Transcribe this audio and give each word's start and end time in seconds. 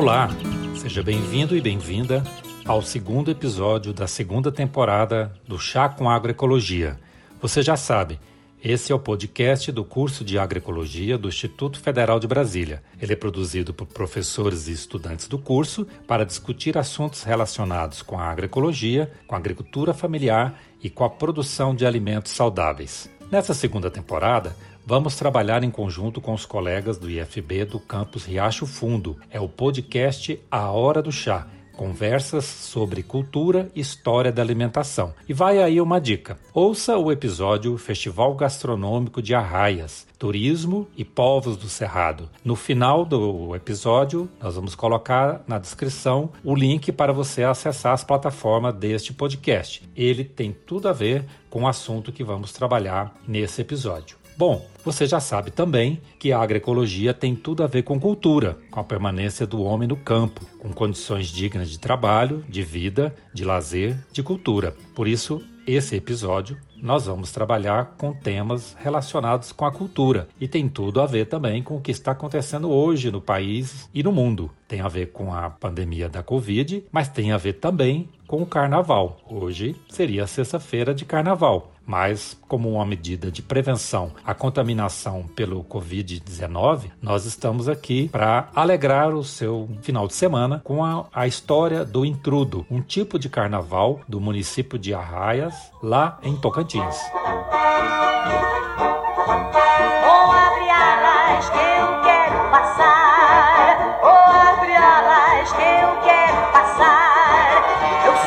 Olá, 0.00 0.30
seja 0.80 1.02
bem-vindo 1.02 1.54
e 1.54 1.60
bem-vinda 1.60 2.24
ao 2.64 2.80
segundo 2.80 3.30
episódio 3.30 3.92
da 3.92 4.06
segunda 4.06 4.50
temporada 4.50 5.30
do 5.46 5.58
Chá 5.58 5.90
com 5.90 6.08
Agroecologia. 6.08 6.98
Você 7.38 7.60
já 7.60 7.76
sabe, 7.76 8.18
esse 8.64 8.92
é 8.92 8.94
o 8.94 8.98
podcast 8.98 9.70
do 9.70 9.84
curso 9.84 10.24
de 10.24 10.38
Agroecologia 10.38 11.18
do 11.18 11.28
Instituto 11.28 11.78
Federal 11.78 12.18
de 12.18 12.26
Brasília. 12.26 12.82
Ele 12.98 13.12
é 13.12 13.16
produzido 13.16 13.74
por 13.74 13.88
professores 13.88 14.68
e 14.68 14.72
estudantes 14.72 15.28
do 15.28 15.38
curso 15.38 15.86
para 16.06 16.24
discutir 16.24 16.78
assuntos 16.78 17.22
relacionados 17.22 18.00
com 18.00 18.18
a 18.18 18.24
agroecologia, 18.24 19.12
com 19.26 19.34
a 19.34 19.38
agricultura 19.38 19.92
familiar 19.92 20.58
e 20.82 20.88
com 20.88 21.04
a 21.04 21.10
produção 21.10 21.74
de 21.74 21.84
alimentos 21.84 22.32
saudáveis. 22.32 23.10
Nessa 23.30 23.52
segunda 23.52 23.90
temporada, 23.90 24.56
Vamos 24.84 25.14
trabalhar 25.14 25.62
em 25.62 25.70
conjunto 25.70 26.20
com 26.20 26.32
os 26.32 26.46
colegas 26.46 26.98
do 26.98 27.08
IFB 27.08 27.64
do 27.64 27.78
campus 27.78 28.24
Riacho 28.24 28.66
Fundo. 28.66 29.16
É 29.30 29.38
o 29.38 29.48
podcast 29.48 30.40
A 30.50 30.70
Hora 30.70 31.02
do 31.02 31.12
Chá. 31.12 31.46
Conversas 31.72 32.44
sobre 32.44 33.02
cultura 33.02 33.70
e 33.74 33.80
história 33.80 34.30
da 34.30 34.42
alimentação. 34.42 35.14
E 35.26 35.32
vai 35.32 35.62
aí 35.62 35.80
uma 35.80 35.98
dica: 35.98 36.38
ouça 36.52 36.98
o 36.98 37.10
episódio 37.10 37.78
Festival 37.78 38.34
Gastronômico 38.34 39.22
de 39.22 39.34
Arraias, 39.34 40.06
Turismo 40.18 40.86
e 40.94 41.06
Povos 41.06 41.56
do 41.56 41.70
Cerrado. 41.70 42.28
No 42.44 42.54
final 42.54 43.06
do 43.06 43.56
episódio, 43.56 44.28
nós 44.42 44.56
vamos 44.56 44.74
colocar 44.74 45.42
na 45.46 45.58
descrição 45.58 46.30
o 46.44 46.54
link 46.54 46.92
para 46.92 47.14
você 47.14 47.44
acessar 47.44 47.94
as 47.94 48.04
plataformas 48.04 48.74
deste 48.74 49.14
podcast. 49.14 49.82
Ele 49.96 50.22
tem 50.24 50.52
tudo 50.52 50.86
a 50.86 50.92
ver 50.92 51.24
com 51.48 51.62
o 51.62 51.68
assunto 51.68 52.12
que 52.12 52.22
vamos 52.22 52.52
trabalhar 52.52 53.14
nesse 53.26 53.62
episódio. 53.62 54.19
Bom, 54.40 54.66
você 54.82 55.06
já 55.06 55.20
sabe 55.20 55.50
também 55.50 56.00
que 56.18 56.32
a 56.32 56.40
agroecologia 56.40 57.12
tem 57.12 57.36
tudo 57.36 57.62
a 57.62 57.66
ver 57.66 57.82
com 57.82 58.00
cultura, 58.00 58.56
com 58.70 58.80
a 58.80 58.84
permanência 58.84 59.46
do 59.46 59.60
homem 59.60 59.86
no 59.86 59.98
campo, 59.98 60.40
com 60.58 60.72
condições 60.72 61.26
dignas 61.26 61.68
de 61.68 61.78
trabalho, 61.78 62.42
de 62.48 62.62
vida, 62.62 63.14
de 63.34 63.44
lazer, 63.44 63.98
de 64.10 64.22
cultura. 64.22 64.74
Por 64.94 65.06
isso, 65.06 65.42
esse 65.66 65.94
episódio 65.94 66.56
nós 66.82 67.04
vamos 67.04 67.30
trabalhar 67.30 67.96
com 67.98 68.14
temas 68.14 68.74
relacionados 68.80 69.52
com 69.52 69.66
a 69.66 69.70
cultura 69.70 70.28
e 70.40 70.48
tem 70.48 70.68
tudo 70.68 71.02
a 71.02 71.06
ver 71.06 71.26
também 71.26 71.62
com 71.62 71.76
o 71.76 71.80
que 71.80 71.90
está 71.90 72.12
acontecendo 72.12 72.70
hoje 72.70 73.10
no 73.10 73.20
país 73.20 73.88
e 73.92 74.02
no 74.02 74.10
mundo. 74.10 74.50
Tem 74.66 74.80
a 74.80 74.88
ver 74.88 75.12
com 75.12 75.34
a 75.34 75.50
pandemia 75.50 76.08
da 76.08 76.22
Covid, 76.22 76.84
mas 76.90 77.08
tem 77.08 77.32
a 77.32 77.36
ver 77.36 77.54
também 77.54 78.08
com 78.26 78.40
o 78.40 78.46
carnaval. 78.46 79.18
Hoje 79.28 79.76
seria 79.88 80.26
sexta-feira 80.26 80.94
de 80.94 81.04
carnaval, 81.04 81.72
mas 81.90 82.38
como 82.46 82.70
uma 82.70 82.86
medida 82.86 83.32
de 83.32 83.42
prevenção 83.42 84.12
à 84.24 84.32
contaminação 84.32 85.24
pelo 85.34 85.64
Covid-19, 85.64 86.92
nós 87.02 87.24
estamos 87.24 87.68
aqui 87.68 88.08
para 88.08 88.48
alegrar 88.54 89.12
o 89.12 89.24
seu 89.24 89.68
final 89.82 90.06
de 90.06 90.14
semana 90.14 90.60
com 90.62 90.84
a, 90.84 91.06
a 91.12 91.26
história 91.26 91.84
do 91.84 92.04
intrudo, 92.04 92.64
um 92.70 92.80
tipo 92.80 93.18
de 93.18 93.28
carnaval 93.28 94.02
do 94.08 94.20
município 94.20 94.78
de 94.78 94.94
Arraias, 94.94 95.72
lá 95.82 96.20
em 96.22 96.36
Tocantins. 96.36 96.96
Oh, 97.12 97.50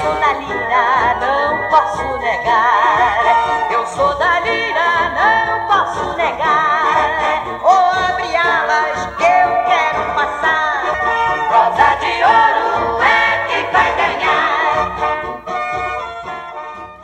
sou 0.01 0.13
da 0.19 0.33
lira, 0.33 1.15
não 1.21 1.69
posso 1.69 2.17
negar. 2.17 3.71
Eu 3.71 3.85
sou 3.85 4.15
da 4.15 4.39
lira, 4.39 5.09
não 5.15 5.67
posso 5.67 6.17
negar. 6.17 6.82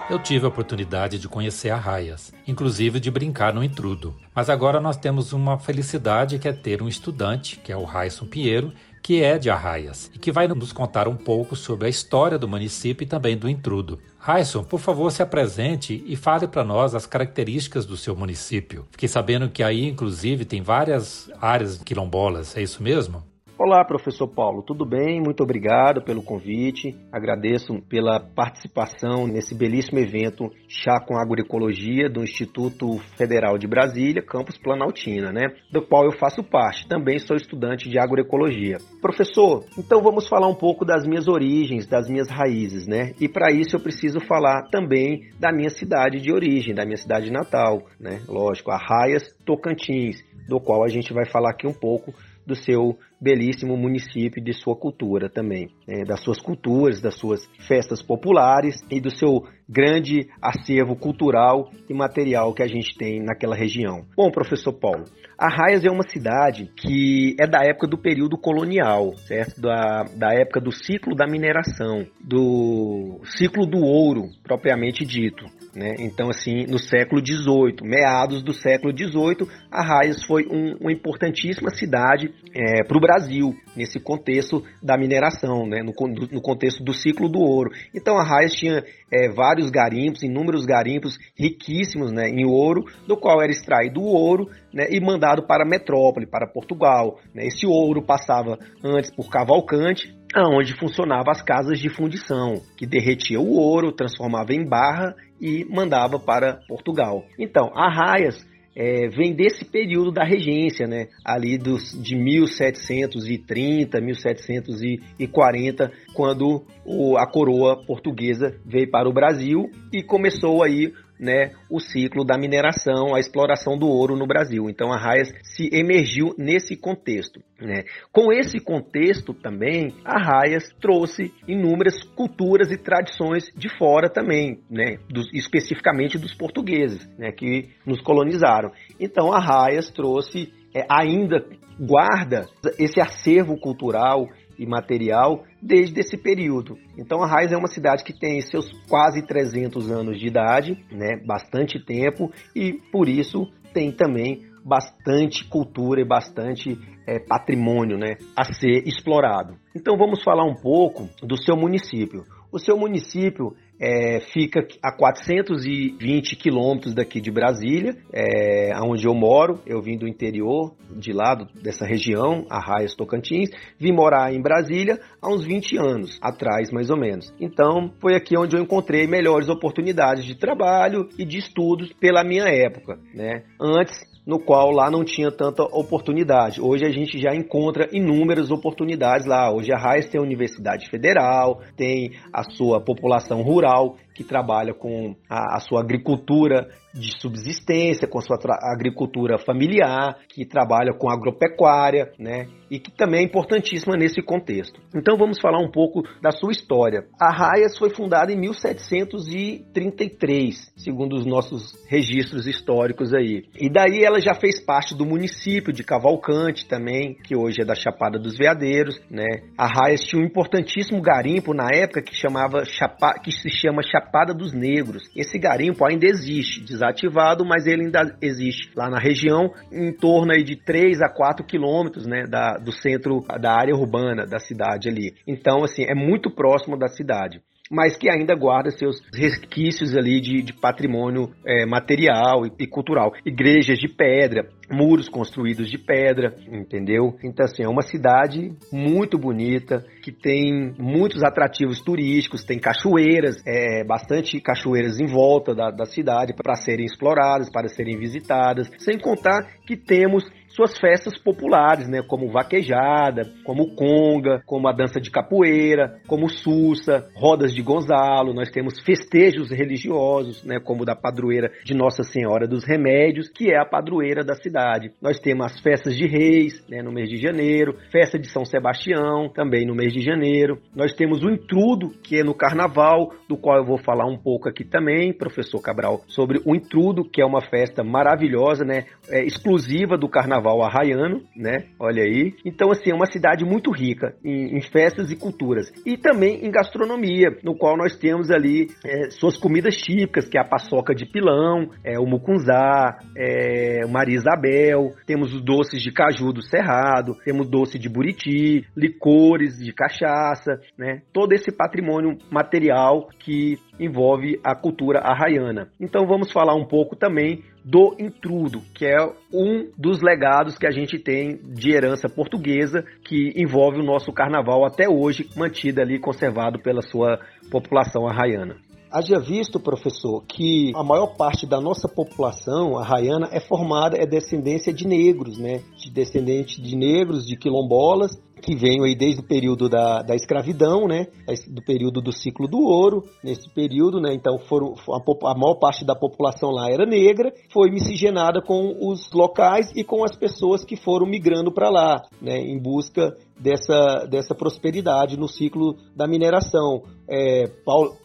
Eu 0.10 0.18
tive 0.18 0.44
a 0.44 0.50
oportunidade 0.50 1.20
de 1.20 1.28
conhecer 1.28 1.70
Arraias, 1.70 2.34
inclusive 2.48 3.00
de 3.00 3.12
brincar 3.12 3.54
no 3.54 3.64
intrudo. 3.64 4.16
Mas 4.34 4.50
agora 4.50 4.82
nós 4.82 4.98
temos 4.98 5.34
uma 5.34 5.60
felicidade 5.60 6.40
que 6.40 6.48
é 6.48 6.52
ter 6.52 6.82
um 6.82 6.88
estudante, 6.88 7.58
que 7.58 7.72
é 7.72 7.78
o 7.78 7.84
Raison 7.84 8.26
Pinheiro, 8.26 8.74
que 9.04 9.22
é 9.22 9.38
de 9.38 9.52
Arraias 9.52 10.10
e 10.12 10.18
que 10.18 10.32
vai 10.32 10.48
nos 10.48 10.74
contar 10.74 11.08
um 11.08 11.16
pouco 11.16 11.56
sobre 11.56 11.86
a 11.86 11.90
história 11.90 12.40
do 12.40 12.48
município 12.48 13.04
e 13.04 13.08
também 13.08 13.38
do 13.38 13.48
intrudo. 13.48 14.00
Raison, 14.18 14.64
por 14.64 14.80
favor, 14.80 15.12
se 15.12 15.22
apresente 15.22 16.04
e 16.08 16.16
fale 16.16 16.48
para 16.48 16.64
nós 16.64 16.96
as 16.96 17.06
características 17.06 17.86
do 17.86 17.96
seu 17.96 18.16
município. 18.16 18.88
Fiquei 18.90 19.08
sabendo 19.08 19.48
que 19.48 19.62
aí, 19.62 19.88
inclusive, 19.88 20.44
tem 20.44 20.64
várias 20.64 21.30
áreas 21.40 21.78
quilombolas, 21.84 22.58
é 22.58 22.64
isso 22.64 22.82
mesmo? 22.82 23.24
Olá, 23.62 23.84
professor 23.84 24.26
Paulo, 24.26 24.64
tudo 24.64 24.86
bem? 24.86 25.20
Muito 25.20 25.44
obrigado 25.44 26.02
pelo 26.02 26.24
convite. 26.24 26.96
Agradeço 27.12 27.74
pela 27.90 28.18
participação 28.18 29.28
nesse 29.28 29.54
belíssimo 29.54 30.00
evento 30.00 30.50
Chá 30.70 30.98
com 31.06 31.18
Agroecologia 31.18 32.10
do 32.10 32.24
Instituto 32.24 33.00
Federal 33.18 33.58
de 33.58 33.68
Brasília, 33.68 34.24
campus 34.26 34.58
Planaltina, 34.58 35.34
né? 35.34 35.48
Do 35.74 35.82
qual 35.82 36.06
eu 36.06 36.18
faço 36.18 36.42
parte. 36.42 36.88
Também 36.88 37.20
sou 37.20 37.36
estudante 37.36 37.90
de 37.90 38.00
agroecologia. 38.00 38.78
Professor, 39.02 39.66
então 39.78 40.02
vamos 40.02 40.30
falar 40.30 40.48
um 40.48 40.56
pouco 40.56 40.86
das 40.86 41.06
minhas 41.06 41.28
origens, 41.28 41.86
das 41.86 42.08
minhas 42.08 42.30
raízes, 42.30 42.88
né? 42.88 43.12
E 43.20 43.28
para 43.28 43.52
isso 43.52 43.76
eu 43.76 43.82
preciso 43.82 44.22
falar 44.22 44.70
também 44.72 45.34
da 45.38 45.52
minha 45.52 45.70
cidade 45.70 46.22
de 46.22 46.32
origem, 46.32 46.74
da 46.74 46.86
minha 46.86 46.96
cidade 46.96 47.30
natal, 47.30 47.82
né? 48.00 48.22
Lógico, 48.26 48.72
Arraias, 48.72 49.36
Tocantins, 49.46 50.24
do 50.48 50.62
qual 50.62 50.82
a 50.82 50.88
gente 50.88 51.14
vai 51.14 51.26
falar 51.26 51.52
aqui 51.52 51.68
um 51.68 51.74
pouco 51.74 52.14
do 52.50 52.56
seu 52.56 52.98
belíssimo 53.22 53.78
município 53.78 54.44
de 54.44 54.54
sua 54.54 54.76
cultura 54.76 55.30
também, 55.30 55.70
né? 55.88 56.04
das 56.04 56.22
suas 56.22 56.42
culturas, 56.42 57.00
das 57.00 57.16
suas 57.16 57.46
festas 57.68 58.02
populares 58.02 58.82
e 58.90 59.00
do 59.00 59.12
seu 59.12 59.44
grande 59.68 60.28
acervo 60.42 60.96
cultural 60.96 61.70
e 61.88 61.94
material 61.94 62.54
que 62.54 62.64
a 62.64 62.68
gente 62.68 62.98
tem 62.98 63.24
naquela 63.24 63.56
região. 63.56 64.04
Bom, 64.18 64.32
professor 64.32 64.74
Paulo, 64.74 65.06
Arraias 65.38 65.86
é 65.86 65.90
uma 65.92 66.04
cidade 66.10 66.70
que 66.76 67.36
é 67.40 67.48
da 67.48 67.64
época 67.64 67.88
do 67.88 67.98
período 67.98 68.38
colonial, 68.38 69.16
certo? 69.20 69.62
Da, 69.62 70.04
da 70.18 70.34
época 70.34 70.60
do 70.60 70.72
ciclo 70.72 71.16
da 71.16 71.28
mineração, 71.28 72.06
do 72.20 73.22
ciclo 73.38 73.66
do 73.66 73.80
ouro, 73.80 74.24
propriamente 74.44 75.06
dito. 75.06 75.46
Né? 75.76 75.96
Então, 76.00 76.30
assim, 76.30 76.66
no 76.66 76.80
século 76.80 77.22
XVIII, 77.26 77.78
meados 77.84 78.42
do 78.42 78.54
século 78.54 78.92
XVIII, 78.96 79.48
Arraias 79.72 80.24
foi 80.24 80.46
um, 80.48 80.76
uma 80.82 80.92
importantíssima 80.92 81.70
cidade 81.70 82.34
é, 82.56 82.84
para 82.84 82.98
o 82.98 83.02
Brasil, 83.02 83.56
nesse 83.76 84.00
contexto 84.00 84.64
da 84.82 84.98
mineração, 84.98 85.68
né? 85.68 85.82
no, 85.84 85.94
no, 86.32 86.42
contexto 86.42 86.84
do 86.84 86.94
ciclo 86.94 87.30
do 87.30 87.40
ouro. 87.40 87.70
Então, 87.94 88.18
Arraias 88.18 88.54
tinha 88.54 88.84
é, 89.12 89.30
vários 89.30 89.70
garimpos, 89.70 90.24
inúmeros 90.24 90.66
garimpos 90.66 91.18
riquíssimos 91.38 92.12
né, 92.12 92.30
em 92.30 92.46
ouro, 92.46 92.86
do 93.08 93.16
qual 93.16 93.42
era 93.42 93.52
extraído 93.52 94.02
o 94.02 94.08
ouro 94.08 94.50
né, 94.74 94.88
e 94.90 95.00
mandado 95.00 95.44
para 95.44 95.64
a 95.64 95.68
metrópole, 95.68 96.26
para 96.26 96.48
Portugal. 96.48 97.20
Né? 97.34 97.48
Esse 97.48 97.66
ouro 97.68 98.02
passava 98.02 98.58
antes 98.84 99.12
por 99.12 99.30
Cavalcante, 99.30 100.16
aonde 100.34 100.74
funcionavam 100.74 101.32
as 101.32 101.42
casas 101.42 101.80
de 101.80 101.90
fundição, 101.90 102.62
que 102.78 102.86
derretia 102.86 103.40
o 103.40 103.54
ouro, 103.54 103.92
transformava 103.92 104.54
em 104.54 104.68
barra 104.68 105.16
e 105.40 105.66
mandava 105.66 106.20
para 106.20 106.60
Portugal. 106.68 107.26
Então, 107.38 107.72
Arraias 107.76 108.48
é, 108.76 109.10
vem 109.10 109.34
desse 109.34 109.66
período 109.66 110.12
da 110.12 110.24
regência, 110.24 110.88
né? 110.88 111.08
ali 111.26 111.58
dos, 111.58 111.92
de 112.02 112.16
1730, 112.16 114.00
1740, 114.00 115.92
quando 116.14 116.64
o, 116.86 117.18
a 117.18 117.28
coroa 117.30 117.84
portuguesa 117.86 118.56
veio 118.66 118.90
para 118.90 119.10
o 119.10 119.14
Brasil 119.14 119.70
e 119.92 120.02
começou 120.02 120.64
aí 120.64 120.94
né, 121.20 121.52
o 121.70 121.80
ciclo 121.80 122.24
da 122.24 122.38
mineração, 122.38 123.14
a 123.14 123.20
exploração 123.20 123.78
do 123.78 123.88
ouro 123.88 124.16
no 124.16 124.26
Brasil. 124.26 124.70
Então, 124.70 124.92
Arraias 124.92 125.30
se 125.44 125.70
emergiu 125.74 126.34
nesse 126.38 126.78
contexto. 126.78 127.42
Né? 127.60 127.84
Com 128.12 128.32
esse 128.32 128.60
contexto 128.60 129.34
também, 129.34 129.94
Arraias 130.06 130.70
trouxe 130.80 131.34
inúmeras 131.48 132.02
culturas 132.16 132.72
e 132.72 132.78
tradições 132.78 133.52
de 133.56 133.70
fora 133.78 134.10
também, 134.10 134.62
né? 134.70 134.98
Dos, 135.10 135.32
especificamente 135.34 136.18
dos 136.18 136.34
portugueses, 136.34 137.06
né? 137.18 137.32
que 137.32 137.70
nos 137.86 138.02
colonizaram. 138.02 138.72
Então, 139.00 139.34
Arraias 139.34 139.92
trouxe, 139.92 140.54
é, 140.74 140.86
ainda 140.90 141.46
guarda 141.80 142.46
esse 142.78 143.02
acervo 143.02 143.58
cultural 143.60 144.28
e 144.58 144.66
material 144.66 145.44
desde 145.62 146.00
esse 146.00 146.18
período. 146.18 146.78
Então, 146.98 147.22
Arraias 147.22 147.52
é 147.52 147.58
uma 147.58 147.68
cidade 147.68 148.04
que 148.04 148.14
tem 148.14 148.42
seus 148.42 148.72
quase 148.88 149.22
300 149.22 149.92
anos 149.92 150.20
de 150.20 150.28
idade, 150.28 150.86
né? 150.92 151.18
bastante 151.26 151.84
tempo, 151.84 152.32
e 152.56 152.74
por 152.92 153.08
isso 153.08 153.48
tem 153.74 153.92
também 153.92 154.48
bastante 154.64 155.46
cultura 155.48 156.02
e 156.02 156.06
bastante 156.06 156.78
é, 157.08 157.20
patrimônio 157.20 157.98
né, 157.98 158.18
a 158.36 158.44
ser 158.46 158.88
explorado. 158.88 159.56
Então 159.76 159.98
vamos 159.98 160.24
falar 160.24 160.46
um 160.46 160.56
pouco 160.56 161.10
do 161.26 161.38
seu 161.42 161.56
município. 161.56 162.24
O 162.52 162.58
seu 162.58 162.78
município 162.78 163.54
é, 163.80 164.20
fica 164.34 164.68
a 164.84 164.92
420 164.92 166.36
quilômetros 166.36 166.94
daqui 166.94 167.22
de 167.22 167.32
Brasília, 167.32 167.96
é, 168.12 168.72
onde 168.84 169.08
eu 169.08 169.14
moro. 169.14 169.60
Eu 169.66 169.82
vim 169.82 169.98
do 169.98 170.08
interior, 170.08 170.74
de 170.98 171.14
lado 171.14 171.48
dessa 171.62 171.86
região, 171.86 172.46
Arraias 172.50 172.96
Tocantins. 172.96 173.50
Vim 173.80 173.94
morar 173.94 174.34
em 174.34 174.42
Brasília 174.42 175.00
há 175.22 175.30
uns 175.30 175.46
20 175.46 175.78
anos 175.78 176.20
atrás, 176.22 176.72
mais 176.72 176.90
ou 176.90 176.98
menos. 176.98 177.34
Então, 177.40 177.94
foi 178.02 178.16
aqui 178.16 178.38
onde 178.38 178.56
eu 178.58 178.62
encontrei 178.62 179.08
melhores 179.08 179.48
oportunidades 179.48 180.26
de 180.26 180.36
trabalho 180.36 181.08
e 181.18 181.24
de 181.24 181.38
estudos 181.38 181.94
pela 181.94 182.24
minha 182.24 182.46
época. 182.46 182.98
Né? 183.14 183.44
Antes, 183.62 183.98
no 184.26 184.40
qual 184.40 184.72
lá 184.72 184.90
não 184.90 185.04
tinha 185.04 185.32
tanta 185.32 185.64
oportunidade. 185.64 186.62
Hoje 186.62 186.86
a 186.86 186.92
gente 186.92 187.20
já 187.20 187.34
encontra 187.36 187.90
inúmeras 187.92 188.52
oportunidades 188.52 189.26
lá. 189.26 189.52
Hoje 189.52 189.72
a 189.74 189.78
Raiz 189.78 190.08
tem 190.10 190.20
a 190.20 190.24
Universidade 190.24 190.90
Federal, 190.90 191.62
tem 191.76 192.12
a 192.34 192.44
sua 192.44 192.80
população 192.80 193.42
rural 193.42 193.96
que 194.20 194.24
trabalha 194.26 194.74
com 194.74 195.16
a, 195.30 195.56
a 195.56 195.62
sua 195.62 195.80
agricultura 195.80 196.68
de 196.94 197.18
subsistência, 197.22 198.06
com 198.06 198.20
sua 198.20 198.38
agricultura 198.74 199.38
familiar, 199.38 200.18
que 200.28 200.46
trabalha 200.46 200.94
com 200.94 201.10
agropecuária, 201.10 202.12
né? 202.20 202.50
E 202.70 202.78
que 202.80 202.92
também 202.92 203.22
é 203.22 203.24
importantíssima 203.24 203.96
nesse 203.96 204.22
contexto. 204.22 204.82
Então 204.96 205.16
vamos 205.18 205.40
falar 205.40 205.60
um 205.60 205.72
pouco 205.72 206.04
da 206.22 206.32
sua 206.32 206.52
história. 206.52 207.06
A 207.20 207.32
Raias 207.32 207.78
foi 207.78 207.90
fundada 207.90 208.34
em 208.34 208.40
1733, 208.40 210.74
segundo 210.76 211.16
os 211.16 211.26
nossos 211.26 211.74
registros 211.88 212.46
históricos 212.46 213.14
aí. 213.14 213.46
E 213.60 213.70
daí 213.70 214.04
ela 214.04 214.20
já 214.20 214.34
fez 214.34 214.60
parte 214.60 214.94
do 214.96 215.06
município 215.06 215.72
de 215.72 215.84
Cavalcante 215.84 216.68
também, 216.68 217.16
que 217.24 217.36
hoje 217.36 217.62
é 217.62 217.66
da 217.66 217.76
Chapada 217.76 218.20
dos 218.20 218.38
Veadeiros, 218.38 219.00
né? 219.10 219.26
A 219.58 219.68
Raias 219.68 220.02
tinha 220.02 220.22
um 220.22 220.26
importantíssimo 220.26 221.02
garimpo 221.02 221.54
na 221.54 221.70
época 221.74 222.02
que 222.02 222.14
chamava 222.14 222.66
Chapa, 222.66 223.14
que 223.24 223.32
se 223.32 223.50
chama 223.50 223.82
Chapada 224.10 224.34
dos 224.34 224.54
Negros. 224.54 225.04
Esse 225.16 225.38
garimpo 225.38 225.86
ainda 225.86 226.08
existe, 226.08 226.64
desativado, 226.64 227.46
mas 227.46 227.68
ele 227.68 227.84
ainda 227.86 228.16
existe 228.22 228.72
lá 228.76 228.90
na 228.90 228.98
região, 228.98 229.54
em 229.72 229.94
torno 229.94 230.32
aí 230.32 230.44
de 230.44 230.56
3 230.56 231.02
a 231.02 231.10
4 231.10 231.46
quilômetros 231.46 232.08
né, 232.08 232.26
da, 232.28 232.58
do 232.58 232.72
centro 232.72 233.24
da 233.40 233.52
área 233.52 233.76
urbana 233.76 234.26
da 234.26 234.40
cidade 234.40 234.90
ali. 234.90 235.14
Então, 235.28 235.64
assim, 235.64 235.84
é 235.84 235.94
muito 235.94 236.32
próximo 236.32 236.78
da 236.78 236.88
cidade 236.88 237.42
mas 237.70 237.96
que 237.96 238.10
ainda 238.10 238.36
guarda 238.36 238.72
seus 238.72 239.00
resquícios 239.14 239.96
ali 239.96 240.20
de, 240.20 240.42
de 240.42 240.54
patrimônio 240.54 241.32
é, 241.46 241.66
material 241.66 242.46
e, 242.46 242.52
e, 242.60 242.68
cultural. 242.68 243.14
Igrejas 243.24 243.78
de 243.78 243.88
pedra, 243.88 244.50
muros 244.72 245.08
construídos 245.08 245.70
de 245.70 245.78
pedra, 245.78 246.36
entendeu? 246.52 247.16
Então, 247.24 247.46
assim, 247.46 247.64
é 247.64 247.70
uma 247.70 247.84
cidade 247.84 248.52
muito 248.72 249.18
bonita, 249.18 249.86
que 250.04 250.12
tem 250.12 250.74
muitos 250.80 251.24
atrativos 251.24 251.82
turísticos, 251.82 252.44
tem 252.44 252.58
cachoeiras, 252.60 253.36
é, 253.46 253.84
bastante 253.84 254.40
cachoeiras 254.42 255.00
em 255.00 255.06
volta 255.06 255.54
da, 255.54 255.70
da 255.70 255.86
cidade 255.86 256.34
para 256.34 256.56
serem 256.56 256.86
exploradas, 256.86 257.52
para 257.52 257.68
serem 257.68 257.98
visitadas, 257.98 258.70
sem 258.80 258.98
contar 258.98 259.46
que 259.66 259.78
temos 259.78 260.24
suas 260.60 260.78
festas 260.78 261.18
populares, 261.18 261.88
né, 261.88 262.02
como 262.02 262.30
vaquejada, 262.30 263.32
como 263.46 263.74
conga, 263.76 264.42
como 264.46 264.68
a 264.68 264.74
dança 264.74 265.00
de 265.00 265.10
capoeira, 265.10 266.02
como 266.06 266.28
sussa, 266.28 267.08
rodas 267.16 267.54
de 267.54 267.62
Gonzalo, 267.62 268.34
nós 268.34 268.52
temos 268.52 268.78
festejos 268.82 269.52
religiosos, 269.52 270.44
né, 270.44 270.60
como 270.60 270.84
da 270.84 270.98
padroeira 270.98 271.50
de 271.64 271.74
Nossa 271.74 272.04
Senhora 272.04 272.46
dos 272.46 272.66
Remédios, 272.66 273.30
que 273.30 273.50
é 273.50 273.58
a 273.58 273.66
padroeira 273.66 274.22
da 274.22 274.36
cidade. 274.36 274.92
Nós 275.02 275.18
temos 275.18 275.46
as 275.46 275.62
festas 275.62 275.96
de 275.96 276.06
reis, 276.06 276.62
né, 276.70 276.82
no 276.82 276.92
mês 276.92 277.08
de 277.08 277.16
janeiro, 277.16 277.78
festa 277.90 278.20
de 278.20 278.30
São 278.30 278.44
Sebastião, 278.44 279.30
também 279.30 279.66
no 279.66 279.74
mês 279.74 279.94
de 279.94 280.02
janeiro. 280.02 280.60
Nós 280.76 280.94
temos 280.94 281.24
o 281.24 281.30
intrudo, 281.30 281.92
que 282.04 282.20
é 282.20 282.24
no 282.24 282.34
carnaval, 282.34 283.14
do 283.30 283.38
qual 283.38 283.60
eu 283.60 283.66
vou 283.66 283.78
falar 283.78 284.06
um 284.06 284.18
pouco 284.18 284.50
aqui 284.50 284.66
também, 284.66 285.14
professor 285.14 285.62
Cabral, 285.62 286.02
sobre 286.08 286.42
o 286.46 286.54
intrudo, 286.54 287.10
que 287.10 287.22
é 287.22 287.26
uma 287.26 287.42
festa 287.42 287.82
maravilhosa, 287.82 288.66
né, 288.66 288.84
é, 289.10 289.24
exclusiva 289.24 289.98
do 289.98 290.10
carnaval 290.10 290.49
carnaval 290.50 290.64
arraiano, 290.64 291.22
né? 291.36 291.66
Olha 291.80 292.04
aí. 292.04 292.34
Então, 292.46 292.72
assim, 292.72 292.92
é 292.92 292.96
uma 292.96 293.06
cidade 293.06 293.46
muito 293.46 293.72
rica 293.72 294.16
em, 294.24 294.58
em 294.58 294.62
festas 294.62 295.12
e 295.12 295.16
culturas. 295.16 295.72
E 295.86 295.98
também 295.98 296.46
em 296.46 296.52
gastronomia, 296.52 297.38
no 297.44 297.56
qual 297.56 297.78
nós 297.78 297.98
temos 297.98 298.32
ali 298.32 298.68
é, 298.84 299.10
suas 299.12 299.38
comidas 299.38 299.76
típicas, 299.76 300.28
que 300.28 300.38
é 300.38 300.42
a 300.42 300.48
paçoca 300.48 300.94
de 300.94 301.06
pilão, 301.06 301.70
é, 301.84 302.00
o 302.00 302.06
mucunzá, 302.06 303.00
é, 303.16 303.86
o 303.86 303.90
Maria 303.90 304.16
Isabel, 304.16 304.94
temos 305.06 305.34
os 305.34 305.44
doces 305.44 305.82
de 305.82 305.92
caju 305.92 306.34
do 306.34 306.42
Cerrado, 306.42 307.16
temos 307.24 307.50
doce 307.50 307.78
de 307.78 307.90
buriti, 307.90 308.66
licores 308.76 309.58
de 309.58 309.72
cachaça, 309.74 310.60
né? 310.78 311.02
Todo 311.14 311.34
esse 311.34 311.52
patrimônio 311.52 312.18
material 312.32 313.10
que 313.20 313.58
envolve 313.80 314.40
a 314.44 314.56
cultura 314.56 315.00
arraiana. 315.00 315.70
Então 315.80 316.06
vamos 316.06 316.32
falar 316.32 316.56
um 316.56 316.66
pouco 316.66 316.96
também 316.96 317.44
do 317.64 317.96
intrudo, 318.00 318.62
que 318.74 318.86
é 318.86 318.98
um 319.34 319.70
dos 319.78 320.02
legados 320.02 320.58
que 320.58 320.68
a 320.68 320.72
gente 320.72 320.98
tem 320.98 321.38
de 321.38 321.72
herança 321.72 322.10
portuguesa 322.10 322.84
que 323.04 323.34
envolve 323.36 323.80
o 323.80 323.84
nosso 323.84 324.12
carnaval 324.12 324.66
até 324.66 324.90
hoje, 324.90 325.30
mantido 325.36 325.82
ali, 325.82 326.00
conservado 326.00 326.60
pela 326.60 326.82
sua 326.82 327.20
população 327.52 328.08
arraiana. 328.08 328.56
Haja 328.92 329.20
visto, 329.20 329.60
professor, 329.60 330.24
que 330.28 330.72
a 330.76 330.84
maior 330.84 331.16
parte 331.16 331.46
da 331.46 331.62
nossa 331.62 331.88
população 331.88 332.76
arraiana 332.76 333.30
é 333.32 333.40
formada, 333.40 333.96
é 333.96 334.06
descendência 334.06 334.74
de 334.74 334.88
negros, 334.88 335.38
né? 335.38 335.62
De 335.78 335.92
descendentes 335.92 336.62
de 336.62 336.76
negros, 336.76 337.24
de 337.24 337.38
quilombolas, 337.38 338.18
que 338.42 338.56
veio 338.56 338.84
aí 338.84 338.96
desde 338.96 339.22
o 339.22 339.24
período 339.24 339.70
da, 339.70 340.02
da 340.02 340.16
escravidão, 340.16 340.88
né, 340.88 341.08
do 341.48 341.62
período 341.62 342.02
do 342.02 342.12
ciclo 342.12 342.48
do 342.48 342.60
ouro, 342.60 343.04
nesse 343.24 343.50
período, 343.54 344.00
né, 344.00 344.14
então 344.14 344.40
foram, 344.40 344.74
a, 344.90 345.32
a 345.32 345.38
maior 345.38 345.56
parte 345.56 345.86
da 345.86 345.96
população 345.96 346.50
lá 346.50 346.70
era 346.70 346.86
negra, 346.86 347.32
foi 347.52 347.70
miscigenada 347.70 348.42
com 348.42 348.76
os 348.82 349.12
locais 349.12 349.72
e 349.76 349.84
com 349.84 350.04
as 350.04 350.16
pessoas 350.16 350.64
que 350.64 350.76
foram 350.76 351.06
migrando 351.06 351.52
para 351.52 351.70
lá, 351.70 352.02
né, 352.22 352.40
em 352.40 352.60
busca 352.60 353.16
dessa, 353.40 354.06
dessa 354.10 354.36
prosperidade 354.36 355.18
no 355.18 355.28
ciclo 355.28 355.76
da 355.96 356.08
mineração. 356.08 356.84
É, 357.08 357.50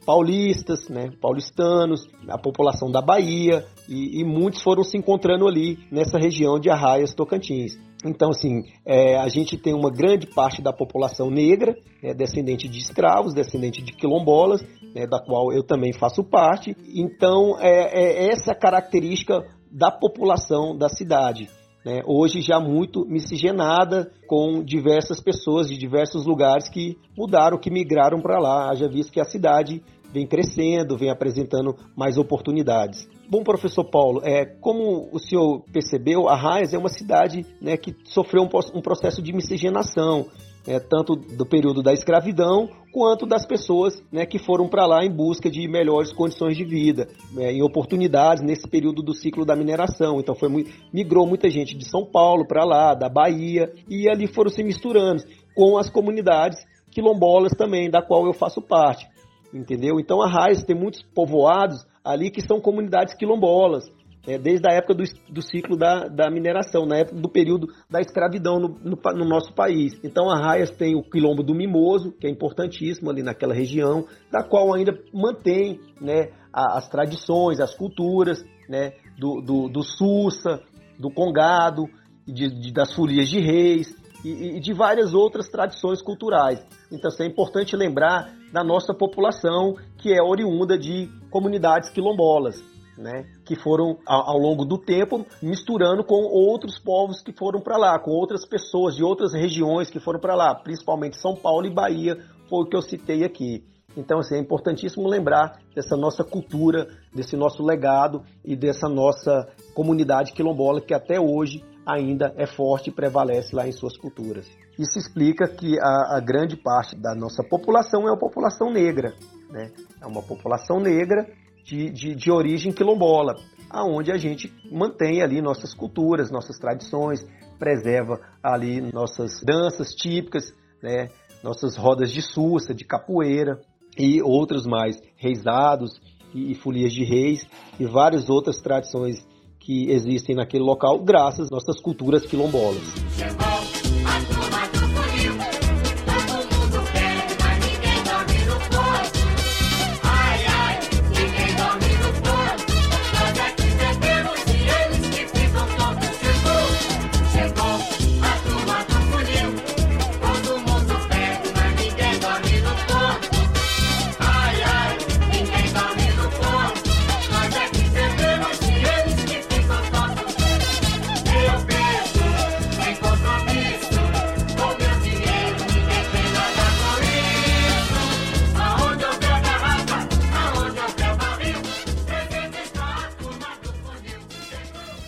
paulistas, 0.07 0.89
né, 0.89 1.11
paulistanos, 1.21 2.09
a 2.29 2.39
população 2.39 2.91
da 2.91 3.03
Bahia, 3.03 3.67
e, 3.89 4.21
e 4.21 4.25
muitos 4.25 4.63
foram 4.63 4.83
se 4.83 4.97
encontrando 4.97 5.47
ali 5.47 5.79
nessa 5.91 6.19
região 6.19 6.59
de 6.59 6.71
Arraias, 6.71 7.15
Tocantins. 7.15 7.79
Então, 8.05 8.31
assim, 8.31 8.63
é, 8.85 9.17
a 9.17 9.29
gente 9.29 9.57
tem 9.57 9.75
uma 9.75 9.91
grande 9.91 10.27
parte 10.27 10.61
da 10.61 10.73
população 10.73 11.31
negra, 11.31 11.75
é, 12.03 12.13
descendente 12.15 12.69
de 12.69 12.79
escravos, 12.79 13.35
descendente 13.35 13.83
de 13.83 13.93
quilombolas, 13.93 14.63
né, 14.95 15.07
da 15.07 15.19
qual 15.19 15.53
eu 15.53 15.63
também 15.63 15.93
faço 15.93 16.23
parte. 16.23 16.77
Então, 16.95 17.59
é, 17.61 18.27
é 18.27 18.31
essa 18.31 18.55
característica 18.55 19.43
da 19.71 19.91
população 19.91 20.77
da 20.77 20.89
cidade. 20.89 21.49
Né, 21.85 22.03
hoje 22.07 22.41
já 22.41 22.59
muito 22.59 23.05
miscigenada 23.05 24.11
com 24.27 24.65
diversas 24.65 25.21
pessoas 25.21 25.69
de 25.69 25.77
diversos 25.77 26.25
lugares 26.25 26.69
que 26.69 26.97
mudaram, 27.17 27.59
que 27.59 27.71
migraram 27.71 28.21
para 28.21 28.39
lá. 28.39 28.71
Haja 28.71 28.89
visto 28.89 29.13
que 29.13 29.21
a 29.21 29.25
cidade 29.25 29.83
vem 30.11 30.27
crescendo, 30.27 30.97
vem 30.97 31.11
apresentando 31.11 31.77
mais 31.97 32.17
oportunidades. 32.17 33.07
Bom, 33.29 33.43
professor 33.43 33.85
Paulo, 33.85 34.21
é, 34.23 34.45
como 34.45 35.09
o 35.13 35.19
senhor 35.19 35.63
percebeu, 35.73 36.29
Arraias 36.29 36.73
é 36.73 36.79
uma 36.79 36.89
cidade 36.89 37.45
né, 37.61 37.77
que 37.77 37.95
sofreu 38.05 38.43
um, 38.45 38.79
um 38.79 38.81
processo 38.81 39.21
de 39.21 39.33
miscigenação, 39.33 40.27
é, 40.67 40.79
tanto 40.79 41.15
do 41.15 41.45
período 41.45 41.83
da 41.83 41.93
escravidão 41.93 42.69
quanto 42.93 43.27
das 43.27 43.45
pessoas 43.47 44.01
né, 44.11 44.25
que 44.25 44.39
foram 44.39 44.69
para 44.69 44.87
lá 44.87 45.05
em 45.05 45.11
busca 45.11 45.51
de 45.51 45.67
melhores 45.69 46.13
condições 46.13 46.57
de 46.57 46.65
vida, 46.65 47.09
é, 47.37 47.53
em 47.53 47.63
oportunidades 47.63 48.43
nesse 48.43 48.69
período 48.69 49.03
do 49.03 49.13
ciclo 49.13 49.45
da 49.45 49.57
mineração. 49.57 50.21
Então 50.21 50.35
foi 50.35 50.49
migrou 50.93 51.27
muita 51.27 51.51
gente 51.51 51.77
de 51.77 51.89
São 51.89 52.05
Paulo 52.07 52.47
para 52.47 52.65
lá, 52.65 52.95
da 52.95 53.09
Bahia, 53.09 53.73
e 53.89 54.09
ali 54.09 54.27
foram 54.27 54.51
se 54.51 54.63
misturando 54.63 55.23
com 55.55 55.77
as 55.77 55.91
comunidades 55.91 56.59
quilombolas 56.91 57.53
também, 57.53 57.91
da 57.91 58.01
qual 58.01 58.27
eu 58.27 58.33
faço 58.33 58.63
parte. 58.63 59.07
Entendeu? 59.53 59.99
Então 60.01 60.23
Arraias 60.23 60.63
tem 60.65 60.77
muitos 60.77 61.03
povoados 61.15 61.85
ali 62.05 62.31
que 62.31 62.41
são 62.41 62.61
comunidades 62.61 63.15
quilombolas, 63.15 63.85
é, 64.27 64.39
desde 64.39 64.69
a 64.69 64.73
época 64.73 64.95
do, 64.95 65.05
do 65.29 65.43
ciclo 65.43 65.77
da, 65.77 66.09
da, 66.09 66.31
mineração, 66.31 66.87
na 66.87 66.97
época 66.97 67.21
do 67.21 67.29
período 67.29 67.69
da 67.91 68.01
escravidão 68.01 68.59
no, 68.59 68.69
no, 68.69 68.97
no, 69.15 69.25
nosso 69.25 69.53
país. 69.53 69.93
Então, 70.03 70.31
a 70.31 70.39
Raias 70.39 70.71
tem 70.71 70.97
o 70.97 71.03
quilombo 71.03 71.43
do 71.43 71.55
Mimoso, 71.55 72.13
que 72.13 72.27
é 72.27 72.31
importantíssimo 72.31 73.11
ali 73.11 73.23
naquela 73.23 73.55
região, 73.55 74.07
da 74.31 74.43
qual 74.43 74.75
ainda 74.75 74.99
mantém 75.13 75.79
né, 76.01 76.31
as 76.53 76.89
tradições, 76.89 77.61
as 77.61 77.75
culturas 77.75 78.45
né, 78.69 78.93
do, 79.19 79.41
do, 79.41 79.69
do 79.69 79.83
Sussa, 79.83 80.61
do 80.99 81.11
Congado, 81.11 81.85
de, 82.27 82.49
de, 82.49 82.73
das 82.73 82.95
folias 82.95 83.29
de 83.29 83.41
reis 83.41 83.95
e, 84.25 84.57
e 84.57 84.61
de 84.61 84.73
várias 84.73 85.13
outras 85.13 85.49
tradições 85.49 86.01
culturais. 86.01 86.65
Então, 86.91 87.11
é 87.21 87.27
importante 87.27 87.77
lembrar 87.77 88.33
da 88.53 88.65
nossa 88.65 88.95
população 88.95 89.75
que 89.99 90.13
é 90.13 90.23
oriunda 90.23 90.79
de 90.79 91.11
comunidades 91.31 91.91
quilombolas. 91.91 92.74
Né, 92.97 93.25
que 93.45 93.57
foram 93.57 93.99
ao, 94.07 94.39
longo 94.39 94.65
do 94.65 94.79
tempo 94.79 95.27
misturando 95.43 96.05
com 96.05 96.15
outros 96.15 96.79
povos 96.79 97.21
que 97.21 97.33
foram 97.33 97.61
para 97.61 97.77
lá, 97.77 97.99
com 97.99 98.13
outras 98.13 98.47
pessoas 98.47 98.95
de 98.95 99.03
outras 99.03 99.35
regiões 99.35 99.91
que 99.91 99.99
foram 99.99 100.21
para 100.21 100.37
lá, 100.37 100.55
principalmente 100.55 101.21
São 101.21 101.35
Paulo 101.35 101.67
e 101.67 101.75
Bahia, 101.75 102.17
foi 102.49 102.63
o 102.63 102.67
que 102.67 102.77
eu 102.77 102.83
citei 102.83 103.25
aqui. 103.25 103.65
Então, 103.97 104.19
assim, 104.19 104.37
é 104.37 104.39
importantíssimo 104.39 105.09
lembrar 105.09 105.59
dessa 105.75 105.97
nossa 105.97 106.25
cultura, 106.25 106.87
desse 107.13 107.37
nosso 107.37 107.65
legado 107.65 108.23
e 108.45 108.57
dessa 108.57 108.89
nossa 108.89 109.49
comunidade 109.75 110.33
quilombola 110.33 110.81
que 110.81 110.95
até 110.95 111.21
hoje 111.21 111.65
ainda 111.87 112.33
é 112.37 112.47
forte 112.47 112.91
e 112.91 112.93
prevalece 112.93 113.55
lá 113.55 113.69
em 113.69 113.73
suas 113.73 113.97
culturas. 113.97 114.47
Isso 114.79 114.99
explica 114.99 115.47
que 115.47 115.79
a, 115.79 116.17
a 116.17 116.21
grande 116.21 116.57
parte 116.57 116.97
da 116.97 117.15
nossa 117.15 117.45
população 117.45 118.09
é 118.09 118.11
uma 118.11 118.19
população 118.19 118.73
negra, 118.73 119.15
né? 119.51 119.71
É 120.03 120.07
uma 120.07 120.23
população 120.23 120.81
negra 120.81 121.27
de, 121.65 121.91
de, 121.91 122.15
de 122.15 122.31
origem 122.31 122.73
quilombola, 122.73 123.35
aonde 123.71 124.13
a 124.13 124.19
gente 124.19 124.53
mantém 124.71 125.23
ali 125.23 125.41
nossas 125.41 125.75
culturas, 125.75 126.31
nossas 126.31 126.59
tradições, 126.59 127.27
preserva 127.59 128.21
ali 128.43 128.93
nossas 128.93 129.41
danças 129.43 129.95
típicas, 129.95 130.53
né? 130.83 131.09
Nossas 131.43 131.77
rodas 131.77 132.11
de 132.11 132.23
sussa, 132.23 132.75
de 132.75 132.85
capoeira 132.85 133.61
e 133.99 134.23
outros 134.23 134.67
mais, 134.67 135.01
reisados 135.17 136.01
e, 136.35 136.55
folias 136.55 136.93
de 136.93 137.05
reis 137.05 137.47
e 137.79 137.85
várias 137.87 138.29
outras 138.29 138.61
tradições 138.61 139.27
que 139.61 139.91
existem 139.91 140.35
naquele 140.37 140.65
local, 140.65 140.99
graças 141.03 141.47
às 141.47 141.51
nossas 141.51 141.81
culturas 141.81 142.27
quilombolas. 142.27 142.83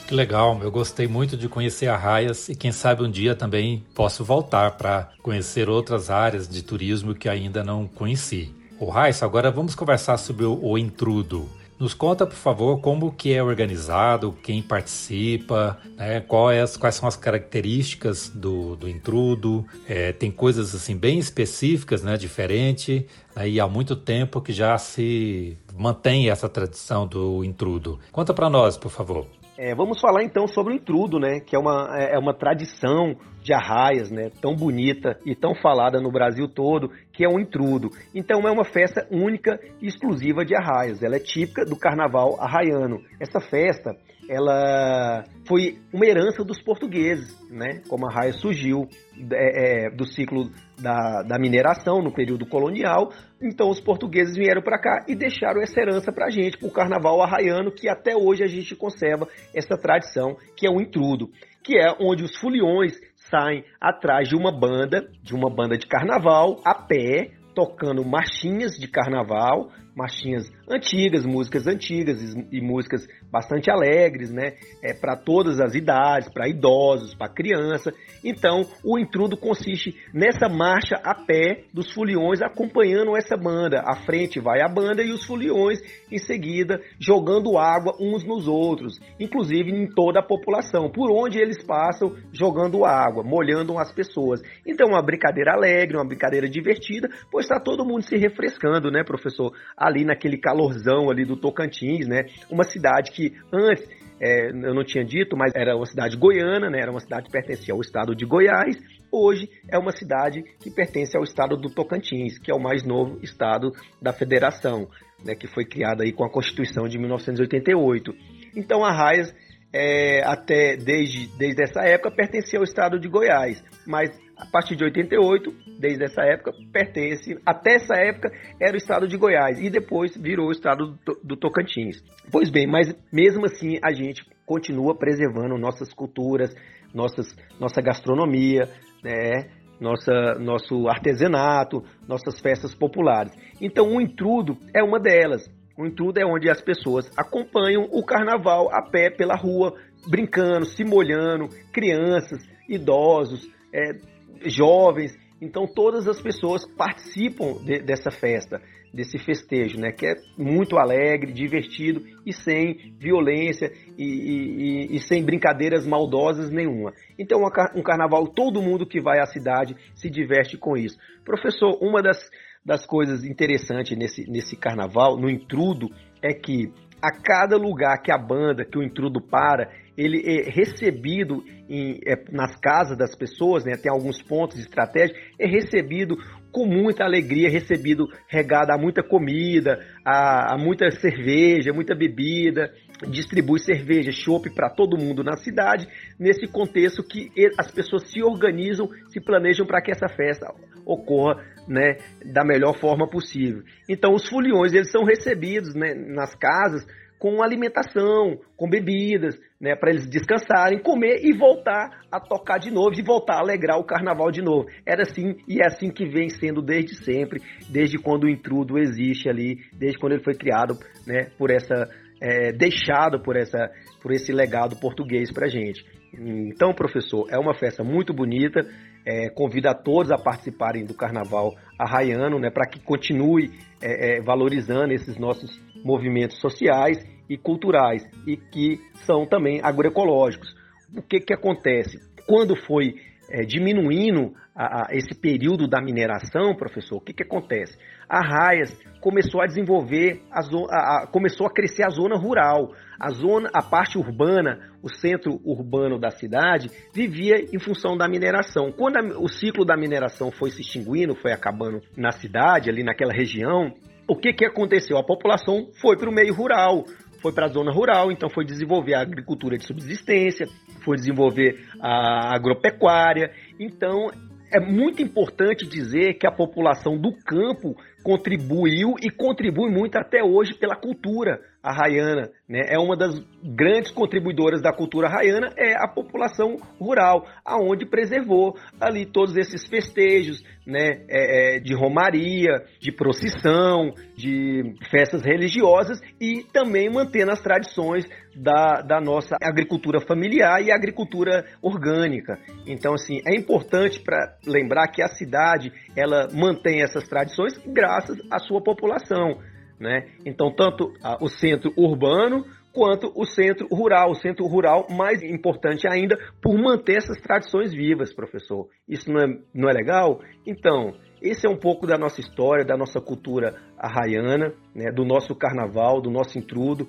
Que 0.06 0.14
legal, 0.14 0.60
eu 0.62 0.70
gostei 0.70 1.08
muito 1.08 1.36
de 1.36 1.48
conhecer 1.48 1.88
Arraias 1.88 2.48
e 2.48 2.54
quem 2.54 2.70
sabe 2.70 3.02
um 3.02 3.10
dia 3.10 3.34
também 3.34 3.84
posso 3.92 4.24
voltar 4.24 4.70
para 4.76 5.10
conhecer 5.20 5.68
outras 5.68 6.10
áreas 6.10 6.48
de 6.48 6.62
turismo 6.62 7.12
que 7.12 7.28
ainda 7.28 7.64
não 7.64 7.88
conheci. 7.88 8.54
O 8.78 8.88
Raíssa, 8.88 9.24
agora 9.24 9.50
vamos 9.50 9.74
conversar 9.74 10.16
sobre 10.16 10.44
o, 10.44 10.62
o 10.62 10.78
intrudo. 10.78 11.48
Nos 11.76 11.92
conta, 11.92 12.24
por 12.24 12.36
favor, 12.36 12.80
como 12.80 13.10
que 13.10 13.34
é 13.34 13.42
organizado, 13.42 14.32
quem 14.44 14.62
participa, 14.62 15.76
né, 15.96 16.20
quais, 16.20 16.76
quais 16.76 16.94
são 16.94 17.08
as 17.08 17.16
características 17.16 18.28
do, 18.28 18.76
do 18.76 18.88
intrudo. 18.88 19.66
É, 19.88 20.12
tem 20.12 20.30
coisas 20.30 20.72
assim 20.72 20.96
bem 20.96 21.18
específicas, 21.18 22.04
né, 22.04 22.16
diferente, 22.16 23.08
né, 23.34 23.48
e 23.48 23.58
há 23.58 23.66
muito 23.66 23.96
tempo 23.96 24.40
que 24.40 24.52
já 24.52 24.78
se 24.78 25.58
mantém 25.76 26.30
essa 26.30 26.48
tradição 26.48 27.08
do 27.08 27.42
intrudo. 27.42 27.98
Conta 28.12 28.32
para 28.32 28.48
nós, 28.48 28.76
por 28.76 28.90
favor. 28.90 29.26
É, 29.58 29.74
vamos 29.74 29.98
falar 30.00 30.22
então 30.22 30.46
sobre 30.46 30.74
o 30.74 30.76
intrudo, 30.76 31.18
né? 31.18 31.40
Que 31.40 31.56
é 31.56 31.58
uma, 31.58 31.88
é, 31.98 32.14
é 32.14 32.18
uma 32.18 32.34
tradição 32.34 33.16
de 33.42 33.54
arraias, 33.54 34.10
né? 34.10 34.30
Tão 34.40 34.54
bonita 34.54 35.18
e 35.24 35.34
tão 35.34 35.54
falada 35.54 35.98
no 35.98 36.10
Brasil 36.10 36.46
todo, 36.46 36.90
que 37.16 37.24
é 37.24 37.28
o 37.28 37.40
intrudo. 37.40 37.88
Então 38.14 38.46
é 38.46 38.50
uma 38.50 38.64
festa 38.64 39.06
única 39.10 39.58
e 39.80 39.86
exclusiva 39.86 40.44
de 40.44 40.54
arraias. 40.54 41.02
Ela 41.02 41.16
é 41.16 41.20
típica 41.20 41.64
do 41.64 41.74
carnaval 41.74 42.38
arraiano. 42.38 43.00
Essa 43.18 43.40
festa 43.40 43.96
ela 44.28 45.24
foi 45.46 45.78
uma 45.92 46.04
herança 46.04 46.42
dos 46.44 46.60
portugueses, 46.60 47.32
né? 47.48 47.80
Como 47.88 48.06
a 48.06 48.12
raia 48.12 48.32
surgiu 48.32 48.88
é, 49.32 49.86
é, 49.86 49.90
do 49.90 50.04
ciclo 50.04 50.50
da, 50.80 51.22
da, 51.22 51.38
mineração 51.38 52.02
no 52.02 52.12
período 52.12 52.44
colonial, 52.46 53.10
então 53.40 53.70
os 53.70 53.80
portugueses 53.80 54.36
vieram 54.36 54.62
para 54.62 54.80
cá 54.80 55.04
e 55.08 55.14
deixaram 55.14 55.62
essa 55.62 55.80
herança 55.80 56.12
para 56.12 56.26
a 56.26 56.30
gente, 56.30 56.58
para 56.58 56.68
o 56.68 56.72
carnaval 56.72 57.22
arraiano, 57.22 57.70
que 57.70 57.88
até 57.88 58.16
hoje 58.16 58.42
a 58.42 58.48
gente 58.48 58.74
conserva 58.74 59.28
essa 59.54 59.76
tradição, 59.76 60.36
que 60.56 60.66
é 60.66 60.70
o 60.70 60.80
intrudo, 60.80 61.30
que 61.62 61.78
é 61.78 61.94
onde 62.00 62.24
os 62.24 62.36
foliões 62.36 62.98
saem 63.30 63.64
atrás 63.80 64.28
de 64.28 64.36
uma 64.36 64.52
banda, 64.52 65.08
de 65.22 65.34
uma 65.34 65.50
banda 65.50 65.76
de 65.76 65.86
carnaval, 65.86 66.60
a 66.64 66.74
pé, 66.74 67.32
tocando 67.54 68.04
marchinhas 68.04 68.76
de 68.76 68.86
carnaval, 68.88 69.70
marchinhas 69.96 70.52
antigas, 70.68 71.24
músicas 71.24 71.66
antigas 71.66 72.20
e, 72.52 72.60
músicas 72.60 73.06
bastante 73.32 73.70
alegres, 73.70 74.30
né? 74.30 74.52
É 74.82 74.92
para 74.92 75.16
todas 75.16 75.58
as 75.58 75.74
idades, 75.74 76.28
para 76.28 76.48
idosos, 76.48 77.14
para 77.14 77.32
criança. 77.32 77.92
Então, 78.22 78.62
o 78.84 78.98
intrudo 78.98 79.36
consiste 79.38 79.94
nessa 80.12 80.48
marcha 80.48 80.96
a 81.02 81.14
pé 81.14 81.64
dos 81.72 81.90
foliões 81.92 82.42
acompanhando 82.42 83.16
essa 83.16 83.36
banda. 83.36 83.80
À 83.86 83.96
frente 84.04 84.38
vai 84.38 84.60
a 84.60 84.68
banda 84.68 85.02
e 85.02 85.12
os 85.12 85.24
foliões 85.24 85.78
em 86.12 86.18
seguida 86.18 86.78
jogando 87.00 87.56
água 87.56 87.96
uns 87.98 88.24
nos 88.24 88.46
outros, 88.46 89.00
inclusive 89.18 89.70
em 89.70 89.88
toda 89.88 90.20
a 90.20 90.26
população, 90.26 90.90
por 90.90 91.10
onde 91.10 91.38
eles 91.38 91.64
passam 91.64 92.14
jogando 92.32 92.84
água, 92.84 93.22
molhando 93.22 93.78
as 93.78 93.92
pessoas. 93.92 94.42
Então, 94.66 94.88
uma 94.88 95.02
brincadeira 95.02 95.54
alegre, 95.54 95.96
uma 95.96 96.06
brincadeira 96.06 96.48
divertida, 96.48 97.08
pois 97.30 97.46
está 97.46 97.58
todo 97.58 97.84
mundo 97.84 98.02
se 98.02 98.16
refrescando, 98.16 98.90
né, 98.90 99.02
professor? 99.02 99.52
Ali 99.86 100.04
naquele 100.04 100.36
calorzão 100.36 101.10
ali 101.10 101.24
do 101.24 101.36
Tocantins, 101.36 102.06
né? 102.06 102.26
Uma 102.50 102.64
cidade 102.64 103.10
que 103.12 103.32
antes 103.52 103.86
é, 104.20 104.48
eu 104.50 104.74
não 104.74 104.84
tinha 104.84 105.04
dito, 105.04 105.36
mas 105.36 105.52
era 105.54 105.76
uma 105.76 105.86
cidade 105.86 106.16
goiana, 106.16 106.70
né? 106.70 106.80
Era 106.80 106.90
uma 106.90 107.00
cidade 107.00 107.26
que 107.26 107.32
pertencia 107.32 107.74
ao 107.74 107.80
estado 107.80 108.14
de 108.14 108.24
Goiás. 108.24 108.76
Hoje 109.12 109.48
é 109.70 109.78
uma 109.78 109.92
cidade 109.92 110.42
que 110.60 110.70
pertence 110.70 111.16
ao 111.16 111.22
estado 111.22 111.56
do 111.56 111.70
Tocantins, 111.70 112.38
que 112.38 112.50
é 112.50 112.54
o 112.54 112.60
mais 112.60 112.82
novo 112.82 113.18
estado 113.22 113.72
da 114.00 114.12
federação, 114.12 114.88
né? 115.24 115.34
Que 115.34 115.46
foi 115.46 115.64
criada 115.64 116.02
aí 116.02 116.12
com 116.12 116.24
a 116.24 116.30
Constituição 116.30 116.88
de 116.88 116.98
1988. 116.98 118.14
Então, 118.56 118.84
Arraias, 118.84 119.34
é, 119.72 120.22
até 120.24 120.76
desde, 120.76 121.26
desde 121.36 121.62
essa 121.62 121.82
época, 121.82 122.10
pertencia 122.10 122.58
ao 122.58 122.64
estado 122.64 122.98
de 122.98 123.08
Goiás, 123.08 123.62
mas 123.86 124.10
a 124.36 124.44
partir 124.44 124.76
de 124.76 124.84
88, 124.84 125.52
desde 125.78 126.04
essa 126.04 126.22
época, 126.22 126.52
pertence, 126.72 127.38
até 127.44 127.76
essa 127.76 127.94
época, 127.94 128.30
era 128.60 128.74
o 128.74 128.76
estado 128.76 129.08
de 129.08 129.16
Goiás 129.16 129.58
e 129.58 129.70
depois 129.70 130.16
virou 130.16 130.48
o 130.48 130.52
estado 130.52 130.98
do, 131.04 131.18
do 131.24 131.36
Tocantins. 131.36 132.02
Pois 132.30 132.50
bem, 132.50 132.66
mas 132.66 132.94
mesmo 133.12 133.46
assim 133.46 133.78
a 133.82 133.92
gente 133.92 134.22
continua 134.44 134.94
preservando 134.94 135.56
nossas 135.56 135.92
culturas, 135.92 136.54
nossas, 136.94 137.34
nossa 137.58 137.80
gastronomia, 137.80 138.68
né? 139.02 139.48
Nossa, 139.78 140.34
nosso 140.40 140.88
artesanato, 140.88 141.82
nossas 142.08 142.40
festas 142.40 142.74
populares. 142.74 143.30
Então, 143.60 143.94
o 143.94 144.00
intrudo 144.00 144.56
é 144.74 144.82
uma 144.82 144.98
delas. 144.98 145.46
O 145.76 145.84
intrudo 145.84 146.18
é 146.18 146.24
onde 146.24 146.48
as 146.48 146.62
pessoas 146.62 147.10
acompanham 147.14 147.86
o 147.92 148.02
carnaval 148.02 148.70
a 148.72 148.80
pé 148.80 149.10
pela 149.10 149.36
rua, 149.36 149.74
brincando, 150.08 150.64
se 150.64 150.82
molhando, 150.82 151.50
crianças, 151.74 152.38
idosos, 152.66 153.46
é, 153.70 154.15
jovens. 154.44 155.16
Então 155.40 155.66
todas 155.66 156.08
as 156.08 156.20
pessoas 156.20 156.64
participam 156.76 157.62
de, 157.64 157.80
dessa 157.80 158.10
festa, 158.10 158.60
desse 158.92 159.18
festejo, 159.18 159.78
né? 159.78 159.92
Que 159.92 160.06
é 160.06 160.14
muito 160.38 160.78
alegre, 160.78 161.32
divertido 161.32 162.02
e 162.24 162.32
sem 162.32 162.94
violência 162.98 163.70
e, 163.98 164.04
e, 164.04 164.96
e 164.96 165.00
sem 165.00 165.22
brincadeiras 165.22 165.86
maldosas 165.86 166.50
nenhuma. 166.50 166.92
Então 167.18 167.40
um 167.74 167.82
carnaval, 167.82 168.26
todo 168.28 168.62
mundo 168.62 168.86
que 168.86 169.00
vai 169.00 169.18
à 169.18 169.26
cidade 169.26 169.76
se 169.94 170.08
diverte 170.08 170.56
com 170.56 170.76
isso. 170.76 170.96
Professor, 171.24 171.76
uma 171.82 172.02
das, 172.02 172.18
das 172.64 172.86
coisas 172.86 173.24
interessantes 173.24 173.96
nesse, 173.96 174.30
nesse 174.30 174.56
carnaval, 174.56 175.18
no 175.18 175.28
intrudo, 175.28 175.88
é 176.22 176.32
que 176.32 176.72
a 177.02 177.10
cada 177.10 177.56
lugar 177.56 178.00
que 178.02 178.10
a 178.10 178.18
banda, 178.18 178.64
que 178.64 178.78
o 178.78 178.82
intrudo 178.82 179.20
para, 179.20 179.70
ele 179.96 180.22
é 180.24 180.50
recebido 180.50 181.42
em, 181.68 181.98
é, 182.06 182.16
nas 182.30 182.56
casas 182.56 182.96
das 182.96 183.16
pessoas, 183.16 183.64
né, 183.64 183.76
tem 183.76 183.90
alguns 183.90 184.22
pontos 184.22 184.58
estratégicos, 184.58 185.20
é 185.38 185.46
recebido 185.46 186.16
com 186.52 186.66
muita 186.66 187.04
alegria, 187.04 187.50
recebido 187.50 188.06
regado 188.28 188.72
a 188.72 188.78
muita 188.78 189.02
comida, 189.02 189.78
a, 190.04 190.54
a 190.54 190.58
muita 190.58 190.90
cerveja, 190.90 191.72
muita 191.72 191.94
bebida, 191.94 192.72
distribui 193.10 193.58
cerveja, 193.58 194.10
chopp 194.10 194.48
para 194.54 194.70
todo 194.70 194.96
mundo 194.96 195.22
na 195.22 195.36
cidade, 195.36 195.86
nesse 196.18 196.46
contexto 196.46 197.02
que 197.02 197.30
as 197.58 197.70
pessoas 197.70 198.10
se 198.10 198.22
organizam, 198.22 198.88
se 199.10 199.20
planejam 199.20 199.66
para 199.66 199.82
que 199.82 199.90
essa 199.90 200.08
festa 200.08 200.46
ocorra 200.84 201.44
né, 201.68 201.96
da 202.24 202.44
melhor 202.44 202.78
forma 202.78 203.08
possível. 203.08 203.62
Então 203.88 204.14
os 204.14 204.28
foliões 204.28 204.72
eles 204.72 204.90
são 204.90 205.04
recebidos 205.04 205.74
né, 205.74 205.94
nas 205.94 206.34
casas 206.34 206.86
com 207.18 207.42
alimentação, 207.42 208.38
com 208.56 208.68
bebidas, 208.68 209.38
né, 209.60 209.74
para 209.74 209.90
eles 209.90 210.06
descansarem, 210.06 210.82
comer 210.82 211.24
e 211.24 211.36
voltar 211.36 212.02
a 212.12 212.20
tocar 212.20 212.58
de 212.58 212.70
novo, 212.70 212.94
e 212.98 213.02
voltar 213.02 213.36
a 213.36 213.40
alegrar 213.40 213.78
o 213.78 213.84
carnaval 213.84 214.30
de 214.30 214.42
novo. 214.42 214.68
Era 214.84 215.02
assim 215.02 215.36
e 215.48 215.60
é 215.60 215.66
assim 215.66 215.90
que 215.90 216.06
vem 216.06 216.28
sendo 216.28 216.60
desde 216.60 216.94
sempre, 217.04 217.40
desde 217.68 217.98
quando 217.98 218.24
o 218.24 218.28
intrudo 218.28 218.78
existe 218.78 219.28
ali, 219.28 219.56
desde 219.72 219.98
quando 219.98 220.12
ele 220.12 220.24
foi 220.24 220.34
criado, 220.34 220.76
né, 221.06 221.28
por 221.38 221.50
essa 221.50 221.88
é, 222.20 222.52
deixado 222.52 223.20
por 223.20 223.36
essa 223.36 223.70
por 224.02 224.12
esse 224.12 224.32
legado 224.32 224.76
português 224.76 225.32
para 225.32 225.48
gente. 225.48 225.84
Então, 226.18 226.72
professor, 226.72 227.26
é 227.30 227.38
uma 227.38 227.54
festa 227.54 227.82
muito 227.84 228.12
bonita. 228.14 228.60
É, 229.08 229.28
convido 229.30 229.68
a 229.68 229.74
todos 229.74 230.10
a 230.10 230.16
participarem 230.16 230.84
do 230.84 230.92
Carnaval 230.92 231.52
Arraiano, 231.78 232.40
né, 232.40 232.50
para 232.50 232.66
que 232.66 232.80
continue 232.80 233.52
é, 233.80 234.16
é, 234.16 234.20
valorizando 234.20 234.92
esses 234.92 235.16
nossos 235.16 235.60
movimentos 235.86 236.40
sociais 236.40 236.98
e 237.28 237.36
culturais 237.38 238.04
e 238.26 238.36
que 238.36 238.80
são 239.06 239.24
também 239.24 239.60
agroecológicos. 239.62 240.54
O 240.94 241.02
que, 241.02 241.20
que 241.20 241.32
acontece? 241.32 241.98
Quando 242.26 242.56
foi 242.56 242.96
é, 243.30 243.42
diminuindo 243.42 244.34
a, 244.54 244.82
a, 244.82 244.86
esse 244.92 245.14
período 245.14 245.68
da 245.68 245.80
mineração, 245.80 246.54
professor, 246.54 246.96
o 246.96 247.00
que, 247.00 247.12
que 247.12 247.22
acontece? 247.22 247.78
A 248.08 248.20
Raias 248.20 248.76
começou 249.00 249.40
a 249.40 249.46
desenvolver, 249.46 250.22
a, 250.30 250.40
a, 250.40 251.06
começou 251.06 251.46
a 251.46 251.52
crescer 251.52 251.84
a 251.84 251.90
zona 251.90 252.16
rural. 252.16 252.72
A 252.98 253.10
zona, 253.10 253.50
a 253.52 253.62
parte 253.62 253.98
urbana, 253.98 254.70
o 254.82 254.88
centro 254.88 255.38
urbano 255.44 255.98
da 255.98 256.10
cidade, 256.10 256.70
vivia 256.94 257.36
em 257.52 257.58
função 257.58 257.94
da 257.96 258.08
mineração. 258.08 258.72
Quando 258.72 258.96
o 259.22 259.28
ciclo 259.28 259.66
da 259.66 259.76
mineração 259.76 260.30
foi 260.30 260.50
se 260.50 260.62
extinguindo, 260.62 261.14
foi 261.14 261.32
acabando 261.32 261.82
na 261.94 262.10
cidade, 262.10 262.70
ali 262.70 262.82
naquela 262.82 263.12
região, 263.12 263.74
o 264.08 264.16
que, 264.16 264.32
que 264.32 264.44
aconteceu? 264.44 264.96
A 264.98 265.04
população 265.04 265.68
foi 265.80 265.96
para 265.96 266.08
o 266.08 266.12
meio 266.12 266.32
rural, 266.32 266.84
foi 267.20 267.32
para 267.32 267.46
a 267.46 267.48
zona 267.48 267.72
rural, 267.72 268.12
então 268.12 268.28
foi 268.30 268.44
desenvolver 268.44 268.94
a 268.94 269.00
agricultura 269.00 269.56
de 269.56 269.66
subsistência, 269.66 270.46
foi 270.84 270.96
desenvolver 270.96 271.66
a 271.80 272.34
agropecuária. 272.34 273.32
Então 273.58 274.10
é 274.52 274.60
muito 274.60 275.02
importante 275.02 275.66
dizer 275.66 276.14
que 276.14 276.26
a 276.26 276.30
população 276.30 276.96
do 276.96 277.12
campo 277.12 277.76
contribuiu 278.02 278.94
e 279.02 279.10
contribui 279.10 279.70
muito 279.70 279.96
até 279.96 280.22
hoje 280.22 280.54
pela 280.54 280.76
cultura 280.76 281.40
arraiana. 281.66 282.30
Né? 282.48 282.62
É 282.68 282.78
uma 282.78 282.96
das 282.96 283.20
grandes 283.42 283.90
contribuidoras 283.90 284.62
da 284.62 284.72
cultura 284.72 285.08
arraiana 285.08 285.52
é 285.56 285.74
a 285.76 285.88
população 285.88 286.56
rural, 286.78 287.26
aonde 287.44 287.84
preservou 287.84 288.56
ali 288.80 289.04
todos 289.04 289.36
esses 289.36 289.66
festejos 289.66 290.42
né? 290.66 291.04
É, 291.08 291.56
é, 291.56 291.60
de 291.60 291.74
romaria, 291.74 292.64
de 292.80 292.90
procissão, 292.90 293.92
de 294.16 294.74
festas 294.90 295.22
religiosas 295.24 296.00
e 296.20 296.42
também 296.52 296.90
mantendo 296.90 297.30
as 297.30 297.40
tradições 297.40 298.04
da, 298.34 298.82
da 298.82 299.00
nossa 299.00 299.36
agricultura 299.40 300.00
familiar 300.00 300.60
e 300.60 300.72
agricultura 300.72 301.44
orgânica. 301.62 302.38
Então, 302.66 302.94
assim, 302.94 303.20
é 303.24 303.36
importante 303.36 304.00
para 304.00 304.36
lembrar 304.44 304.88
que 304.88 305.02
a 305.02 305.08
cidade 305.08 305.72
ela 305.96 306.28
mantém 306.32 306.82
essas 306.82 307.06
tradições 307.08 307.56
graças 307.66 308.18
à 308.30 308.40
sua 308.40 308.60
população. 308.60 309.38
Né? 309.78 310.08
Então, 310.24 310.50
tanto 310.54 310.92
o 311.20 311.28
centro 311.28 311.72
urbano 311.76 312.44
quanto 312.76 313.10
o 313.14 313.24
centro 313.24 313.66
rural. 313.68 314.10
O 314.10 314.14
centro 314.14 314.46
rural, 314.46 314.86
mais 314.90 315.22
importante 315.22 315.88
ainda, 315.88 316.18
por 316.42 316.58
manter 316.58 316.98
essas 316.98 317.18
tradições 317.20 317.72
vivas, 317.72 318.12
professor. 318.12 318.68
Isso 318.86 319.10
não 319.10 319.20
é, 319.20 319.38
não 319.54 319.68
é 319.68 319.72
legal? 319.72 320.20
Então, 320.46 320.94
esse 321.22 321.46
é 321.46 321.50
um 321.50 321.56
pouco 321.56 321.86
da 321.86 321.96
nossa 321.96 322.20
história, 322.20 322.64
da 322.64 322.76
nossa 322.76 323.00
cultura 323.00 323.56
arraiana, 323.78 324.52
né? 324.74 324.92
do 324.92 325.04
nosso 325.06 325.34
carnaval, 325.34 326.02
do 326.02 326.10
nosso 326.10 326.38
intrudo. 326.38 326.86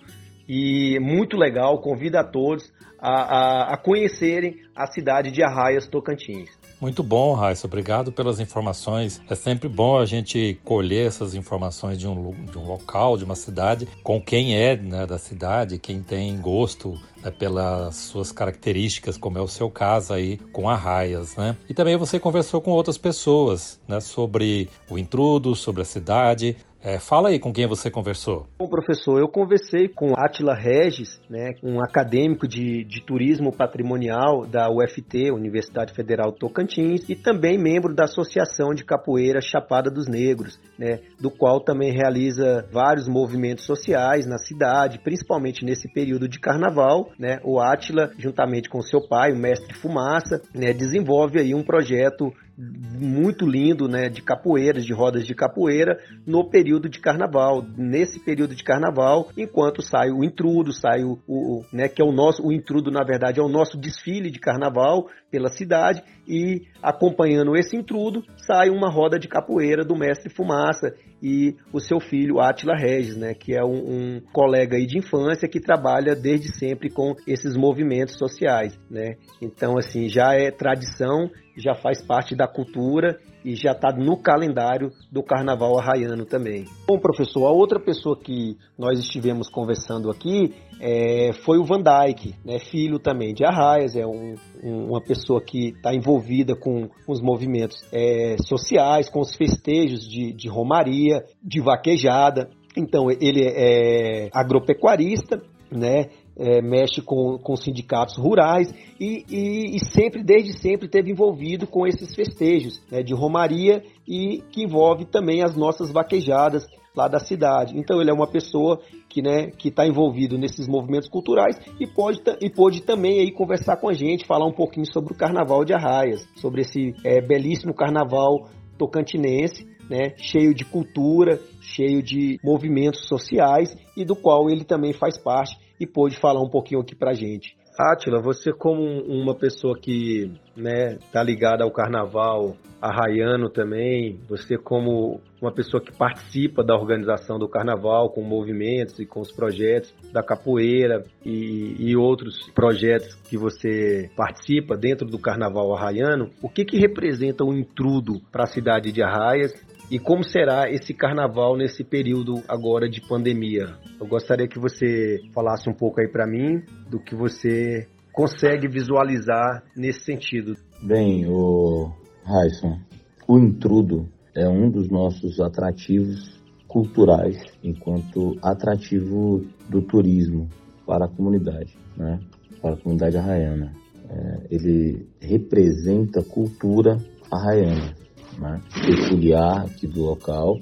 E 0.47 0.99
muito 0.99 1.37
legal, 1.37 1.79
convido 1.81 2.17
a 2.17 2.23
todos 2.23 2.71
a, 2.99 3.11
a, 3.11 3.73
a 3.73 3.77
conhecerem 3.77 4.61
a 4.75 4.87
cidade 4.87 5.31
de 5.31 5.43
Arraias, 5.43 5.87
Tocantins. 5.87 6.49
Muito 6.79 7.01
bom, 7.01 7.33
Raíssa. 7.33 7.65
Obrigado 7.65 8.11
pelas 8.11 8.39
informações. 8.39 9.19
É 9.27 9.33
sempre 9.33 9.67
bom 9.67 9.97
a 9.97 10.05
gente 10.05 10.59
colher 10.63 11.07
essas 11.07 11.33
informações 11.33 11.97
de 11.97 12.07
um, 12.07 12.31
de 12.45 12.57
um 12.57 12.65
local, 12.65 13.17
de 13.17 13.23
uma 13.23 13.35
cidade, 13.35 13.87
com 14.03 14.21
quem 14.21 14.55
é 14.55 14.75
né, 14.75 15.05
da 15.05 15.17
cidade, 15.17 15.79
quem 15.79 16.03
tem 16.03 16.39
gosto 16.39 16.99
né, 17.23 17.31
pelas 17.31 17.95
suas 17.95 18.31
características, 18.31 19.17
como 19.17 19.39
é 19.39 19.41
o 19.41 19.47
seu 19.47 19.71
caso 19.71 20.13
aí 20.13 20.37
com 20.53 20.69
Arraias, 20.69 21.35
né? 21.35 21.57
E 21.67 21.73
também 21.73 21.97
você 21.97 22.19
conversou 22.19 22.61
com 22.61 22.71
outras 22.71 22.97
pessoas, 22.97 23.79
né, 23.87 23.99
sobre 23.99 24.69
o 24.87 24.99
intrudo, 24.99 25.55
sobre 25.55 25.81
a 25.81 25.85
cidade. 25.85 26.55
É, 26.87 26.99
fala 26.99 27.27
aí 27.27 27.37
com 27.37 27.51
quem 27.51 27.67
você 27.67 27.91
conversou. 27.91 28.47
Bom, 28.57 28.69
professor, 28.69 29.19
eu 29.19 29.27
conversei 29.27 29.89
com 29.89 30.13
Atila 30.17 30.55
Regis, 30.55 31.19
né, 31.29 31.51
um 31.61 31.83
acadêmico 31.83 32.47
de, 32.47 32.85
de 32.85 33.01
turismo 33.05 33.51
patrimonial 33.51 34.45
da 34.45 34.69
UFT, 34.69 35.29
Universidade 35.33 35.93
Federal 35.93 36.31
Tocantins, 36.31 37.03
e 37.09 37.13
também 37.13 37.57
membro 37.57 37.93
da 37.93 38.05
Associação 38.05 38.73
de 38.73 38.85
Capoeira 38.85 39.41
Chapada 39.41 39.91
dos 39.91 40.07
Negros, 40.07 40.57
né, 40.79 41.01
do 41.19 41.29
qual 41.29 41.59
também 41.59 41.91
realiza 41.91 42.65
vários 42.71 43.05
movimentos 43.05 43.65
sociais 43.65 44.25
na 44.25 44.37
cidade, 44.37 44.97
principalmente 44.99 45.65
nesse 45.65 45.91
período 45.91 46.25
de 46.25 46.39
carnaval. 46.39 47.09
Né, 47.19 47.41
o 47.43 47.59
Atila, 47.59 48.13
juntamente 48.17 48.69
com 48.69 48.81
seu 48.81 49.05
pai, 49.05 49.33
o 49.33 49.37
mestre 49.37 49.73
Fumaça, 49.73 50.41
né, 50.55 50.71
desenvolve 50.71 51.37
aí 51.37 51.53
um 51.53 51.63
projeto 51.63 52.31
muito 52.57 53.45
lindo, 53.45 53.87
né, 53.87 54.09
de 54.09 54.21
capoeiras, 54.21 54.83
de 54.83 54.91
rodas 54.91 55.27
de 55.27 55.35
capoeira 55.35 55.99
no 56.25 56.49
período 56.49 56.89
de 56.89 56.99
carnaval. 56.99 57.63
Nesse 57.77 58.19
período 58.19 58.55
de 58.55 58.63
carnaval, 58.63 59.29
enquanto 59.37 59.81
sai 59.81 60.09
o 60.09 60.23
intrudo, 60.23 60.73
sai 60.73 61.03
o, 61.03 61.19
o, 61.27 61.63
né, 61.71 61.87
que 61.87 62.01
é 62.01 62.05
o 62.05 62.11
nosso, 62.11 62.43
o 62.43 62.51
intrudo 62.51 62.89
na 62.89 63.03
verdade 63.03 63.39
é 63.39 63.43
o 63.43 63.49
nosso 63.49 63.77
desfile 63.77 64.31
de 64.31 64.39
carnaval 64.39 65.07
pela 65.29 65.49
cidade 65.49 66.03
e 66.27 66.63
acompanhando 66.81 67.55
esse 67.55 67.75
intrudo 67.75 68.23
sai 68.35 68.69
uma 68.69 68.89
roda 68.89 69.17
de 69.17 69.27
capoeira 69.27 69.83
do 69.83 69.95
mestre 69.95 70.29
Fumaça 70.29 70.93
e 71.21 71.55
o 71.71 71.79
seu 71.79 71.99
filho 71.99 72.39
Atila 72.39 72.75
Regis, 72.75 73.15
né, 73.15 73.33
que 73.33 73.55
é 73.55 73.63
um, 73.63 74.17
um 74.17 74.21
colega 74.33 74.77
de 74.77 74.97
infância 74.97 75.47
que 75.47 75.59
trabalha 75.59 76.15
desde 76.15 76.55
sempre 76.57 76.89
com 76.89 77.15
esses 77.25 77.55
movimentos 77.55 78.17
sociais, 78.17 78.77
né? 78.89 79.15
Então 79.41 79.77
assim 79.77 80.09
já 80.09 80.33
é 80.33 80.51
tradição 80.51 81.29
já 81.55 81.73
faz 81.73 82.01
parte 82.01 82.35
da 82.35 82.47
cultura 82.47 83.17
e 83.47 83.55
já 83.55 83.71
está 83.71 83.93
no 83.93 84.17
calendário 84.17 84.91
do 85.09 85.23
Carnaval 85.23 85.79
Arraiano 85.79 86.25
também. 86.25 86.65
Bom, 86.85 86.99
professor, 86.99 87.45
a 87.45 87.51
outra 87.51 87.79
pessoa 87.79 88.19
que 88.19 88.57
nós 88.77 88.99
estivemos 88.99 89.49
conversando 89.49 90.11
aqui 90.11 90.53
é, 90.81 91.31
foi 91.45 91.57
o 91.57 91.63
Van 91.63 91.81
Dyke, 91.81 92.35
né, 92.43 92.59
filho 92.59 92.99
também 92.99 93.33
de 93.33 93.45
Arraias, 93.45 93.95
é 93.95 94.05
um, 94.05 94.35
um, 94.61 94.89
uma 94.89 95.01
pessoa 95.01 95.41
que 95.41 95.69
está 95.69 95.95
envolvida 95.95 96.57
com 96.57 96.89
os 97.07 97.21
movimentos 97.21 97.77
é, 97.93 98.35
sociais, 98.45 99.09
com 99.09 99.21
os 99.21 99.33
festejos 99.33 100.01
de, 100.01 100.33
de 100.33 100.49
romaria, 100.49 101.23
de 101.41 101.61
vaquejada. 101.61 102.49
Então, 102.75 103.09
ele 103.09 103.43
é 103.45 104.29
agropecuarista, 104.33 105.41
né? 105.71 106.09
É, 106.37 106.61
mexe 106.61 107.01
com, 107.01 107.37
com 107.37 107.55
sindicatos 107.55 108.15
rurais 108.17 108.71
e, 108.99 109.25
e, 109.29 109.75
e, 109.75 109.79
sempre, 109.91 110.23
desde 110.23 110.53
sempre, 110.53 110.87
teve 110.87 111.11
envolvido 111.11 111.65
com 111.65 111.87
esses 111.87 112.13
festejos 112.15 112.81
né, 112.91 113.01
de 113.01 113.13
romaria 113.13 113.83
e 114.07 114.43
que 114.51 114.63
envolve 114.63 115.05
também 115.05 115.43
as 115.43 115.55
nossas 115.55 115.91
vaquejadas 115.91 116.65
lá 116.95 117.07
da 117.07 117.19
cidade. 117.19 117.77
Então 117.77 118.01
ele 118.01 118.09
é 118.09 118.13
uma 118.13 118.27
pessoa 118.27 118.79
que 119.09 119.21
né, 119.21 119.51
está 119.63 119.87
envolvido 119.87 120.37
nesses 120.37 120.67
movimentos 120.67 121.09
culturais 121.09 121.55
e 121.79 121.87
pode, 121.87 122.21
e 122.41 122.49
pode 122.49 122.81
também 122.81 123.19
aí 123.19 123.31
conversar 123.31 123.77
com 123.77 123.89
a 123.89 123.93
gente, 123.93 124.25
falar 124.25 124.45
um 124.45 124.53
pouquinho 124.53 124.85
sobre 124.85 125.13
o 125.13 125.17
Carnaval 125.17 125.63
de 125.63 125.73
Arraias, 125.73 126.27
sobre 126.35 126.61
esse 126.61 126.93
é, 127.03 127.21
belíssimo 127.21 127.73
carnaval 127.73 128.47
tocantinense, 128.77 129.67
né, 129.89 130.13
cheio 130.17 130.53
de 130.53 130.65
cultura, 130.65 131.39
cheio 131.61 132.03
de 132.03 132.39
movimentos 132.43 133.07
sociais 133.07 133.75
e 133.95 134.03
do 134.03 134.15
qual 134.15 134.49
ele 134.49 134.63
também 134.63 134.93
faz 134.93 135.17
parte 135.17 135.55
e 135.79 135.85
pôde 135.85 136.19
falar 136.19 136.41
um 136.41 136.49
pouquinho 136.49 136.81
aqui 136.81 136.95
pra 136.95 137.13
gente. 137.13 137.55
Átila, 137.79 138.19
você 138.19 138.51
como 138.51 138.81
uma 139.03 139.35
pessoa 139.35 139.77
que 139.77 140.31
né, 140.55 140.97
tá 141.11 141.21
ligada 141.21 141.63
ao 141.63 141.71
carnaval 141.71 142.57
arraiano 142.81 143.49
também, 143.49 144.19
você 144.27 144.57
como 144.57 145.21
uma 145.39 145.51
pessoa 145.51 145.81
que 145.81 145.95
participa 145.95 146.63
da 146.63 146.75
organização 146.75 147.37
do 147.37 147.47
carnaval 147.47 148.09
com 148.09 148.23
movimentos 148.23 148.99
e 148.99 149.05
com 149.05 149.19
os 149.19 149.31
projetos 149.31 149.93
da 150.11 150.23
capoeira 150.23 151.03
e, 151.23 151.75
e 151.77 151.95
outros 151.95 152.49
projetos 152.51 153.13
que 153.29 153.37
você 153.37 154.09
participa 154.15 154.75
dentro 154.75 155.07
do 155.07 155.19
carnaval 155.19 155.75
arraiano, 155.75 156.31
o 156.41 156.49
que 156.49 156.65
que 156.65 156.77
representa 156.77 157.43
o 157.43 157.53
intrudo 157.53 158.19
para 158.31 158.43
a 158.43 158.47
cidade 158.47 158.91
de 158.91 159.03
Arraias 159.03 159.53
e 159.89 159.99
como 159.99 160.23
será 160.23 160.69
esse 160.69 160.93
carnaval 160.93 161.55
nesse 161.55 161.83
período 161.83 162.43
agora 162.47 162.89
de 162.89 163.01
pandemia. 163.01 163.75
Eu 163.99 164.07
gostaria 164.07 164.47
que 164.47 164.59
você 164.59 165.19
falasse 165.33 165.69
um 165.69 165.73
pouco 165.73 166.01
aí 166.01 166.07
para 166.07 166.27
mim 166.27 166.61
do 166.89 166.99
que 166.99 167.15
você 167.15 167.87
consegue 168.11 168.67
visualizar 168.67 169.63
nesse 169.75 170.01
sentido. 170.01 170.55
Bem, 170.81 171.25
o 171.27 171.91
Raison, 172.23 172.79
o 173.27 173.39
intrudo 173.39 174.07
é 174.35 174.47
um 174.47 174.69
dos 174.69 174.89
nossos 174.89 175.39
atrativos 175.39 176.37
culturais 176.67 177.37
enquanto 177.63 178.37
atrativo 178.43 179.45
do 179.69 179.81
turismo 179.81 180.49
para 180.85 181.05
a 181.05 181.07
comunidade, 181.07 181.77
né? 181.95 182.19
para 182.61 182.73
a 182.73 182.77
comunidade 182.77 183.17
arraiana. 183.17 183.73
É, 184.09 184.47
ele 184.51 185.07
representa 185.19 186.21
a 186.21 186.23
cultura 186.23 186.97
arraiana, 187.31 187.93
né? 188.37 188.61
peculiar 188.85 189.65
aqui 189.65 189.87
do 189.87 190.03
local 190.03 190.57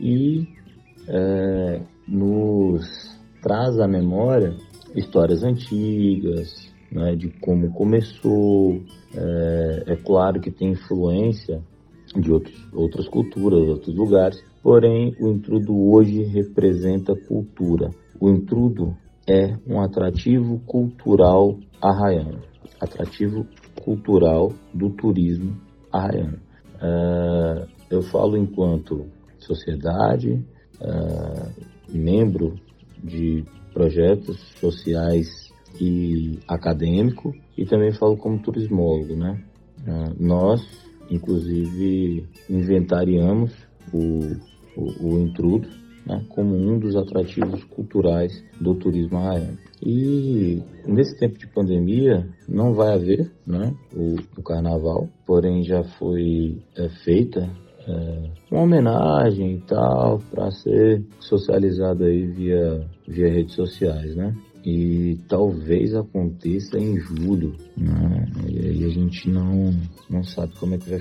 e 0.00 0.46
é, 1.08 1.82
nos 2.06 3.18
traz 3.42 3.78
à 3.78 3.86
memória 3.86 4.54
histórias 4.94 5.42
antigas, 5.42 6.68
né, 6.90 7.14
de 7.14 7.28
como 7.40 7.72
começou. 7.72 8.80
É, 9.14 9.84
é, 9.92 9.96
claro 9.96 10.40
que 10.40 10.50
tem 10.50 10.72
influência 10.72 11.62
de 12.16 12.30
outros, 12.30 12.68
outras 12.72 13.08
culturas, 13.08 13.68
outros 13.68 13.94
lugares, 13.94 14.42
porém 14.62 15.14
o 15.20 15.28
intrudo 15.28 15.76
hoje 15.90 16.22
representa 16.24 17.14
cultura. 17.14 17.90
O 18.20 18.28
intrudo 18.30 18.96
é 19.28 19.56
um 19.66 19.80
atrativo 19.80 20.58
cultural 20.66 21.58
arraiano, 21.80 22.40
atrativo 22.80 23.46
cultural 23.84 24.52
do 24.74 24.90
turismo 24.90 25.56
arraiano. 25.92 26.47
É, 26.80 27.66
eu 27.90 28.02
falo 28.02 28.36
enquanto 28.36 29.06
sociedade, 29.38 30.44
é, 30.80 31.52
membro 31.88 32.54
de 33.02 33.44
projetos 33.72 34.38
sociais 34.60 35.52
e 35.80 36.38
acadêmico 36.48 37.34
e 37.56 37.64
também 37.64 37.92
falo 37.92 38.16
como 38.16 38.42
turismólogo, 38.42 39.14
né? 39.14 39.42
É, 39.86 40.12
nós, 40.18 40.60
inclusive, 41.10 42.26
inventariamos 42.50 43.52
o, 43.92 44.36
o, 44.76 45.14
o 45.14 45.20
intrudo 45.20 45.68
né, 46.08 46.24
como 46.30 46.56
um 46.56 46.78
dos 46.78 46.96
atrativos 46.96 47.62
culturais 47.64 48.32
do 48.60 48.74
turismo 48.74 49.18
arraiano. 49.18 49.58
E 49.82 50.62
nesse 50.86 51.16
tempo 51.18 51.38
de 51.38 51.46
pandemia 51.46 52.26
não 52.48 52.74
vai 52.74 52.94
haver 52.94 53.30
né, 53.46 53.74
o, 53.94 54.16
o 54.36 54.42
carnaval, 54.42 55.08
porém 55.26 55.62
já 55.62 55.84
foi 55.84 56.58
é, 56.76 56.88
feita 57.04 57.48
é, 57.86 58.30
uma 58.50 58.62
homenagem 58.62 59.56
e 59.56 59.60
tal 59.60 60.18
para 60.30 60.50
ser 60.50 61.04
socializado 61.20 62.04
aí 62.04 62.26
via, 62.26 62.86
via 63.06 63.28
redes 63.28 63.54
sociais, 63.54 64.16
né? 64.16 64.34
e 64.64 65.18
talvez 65.28 65.94
aconteça 65.94 66.78
em 66.78 66.98
julho, 66.98 67.54
né? 67.74 68.26
E 68.46 68.58
aí 68.58 68.84
a 68.84 68.88
gente 68.88 69.30
não, 69.30 69.72
não 70.10 70.22
sabe 70.22 70.52
como 70.58 70.74
é, 70.74 70.78
que 70.78 70.90
vai, 70.90 71.00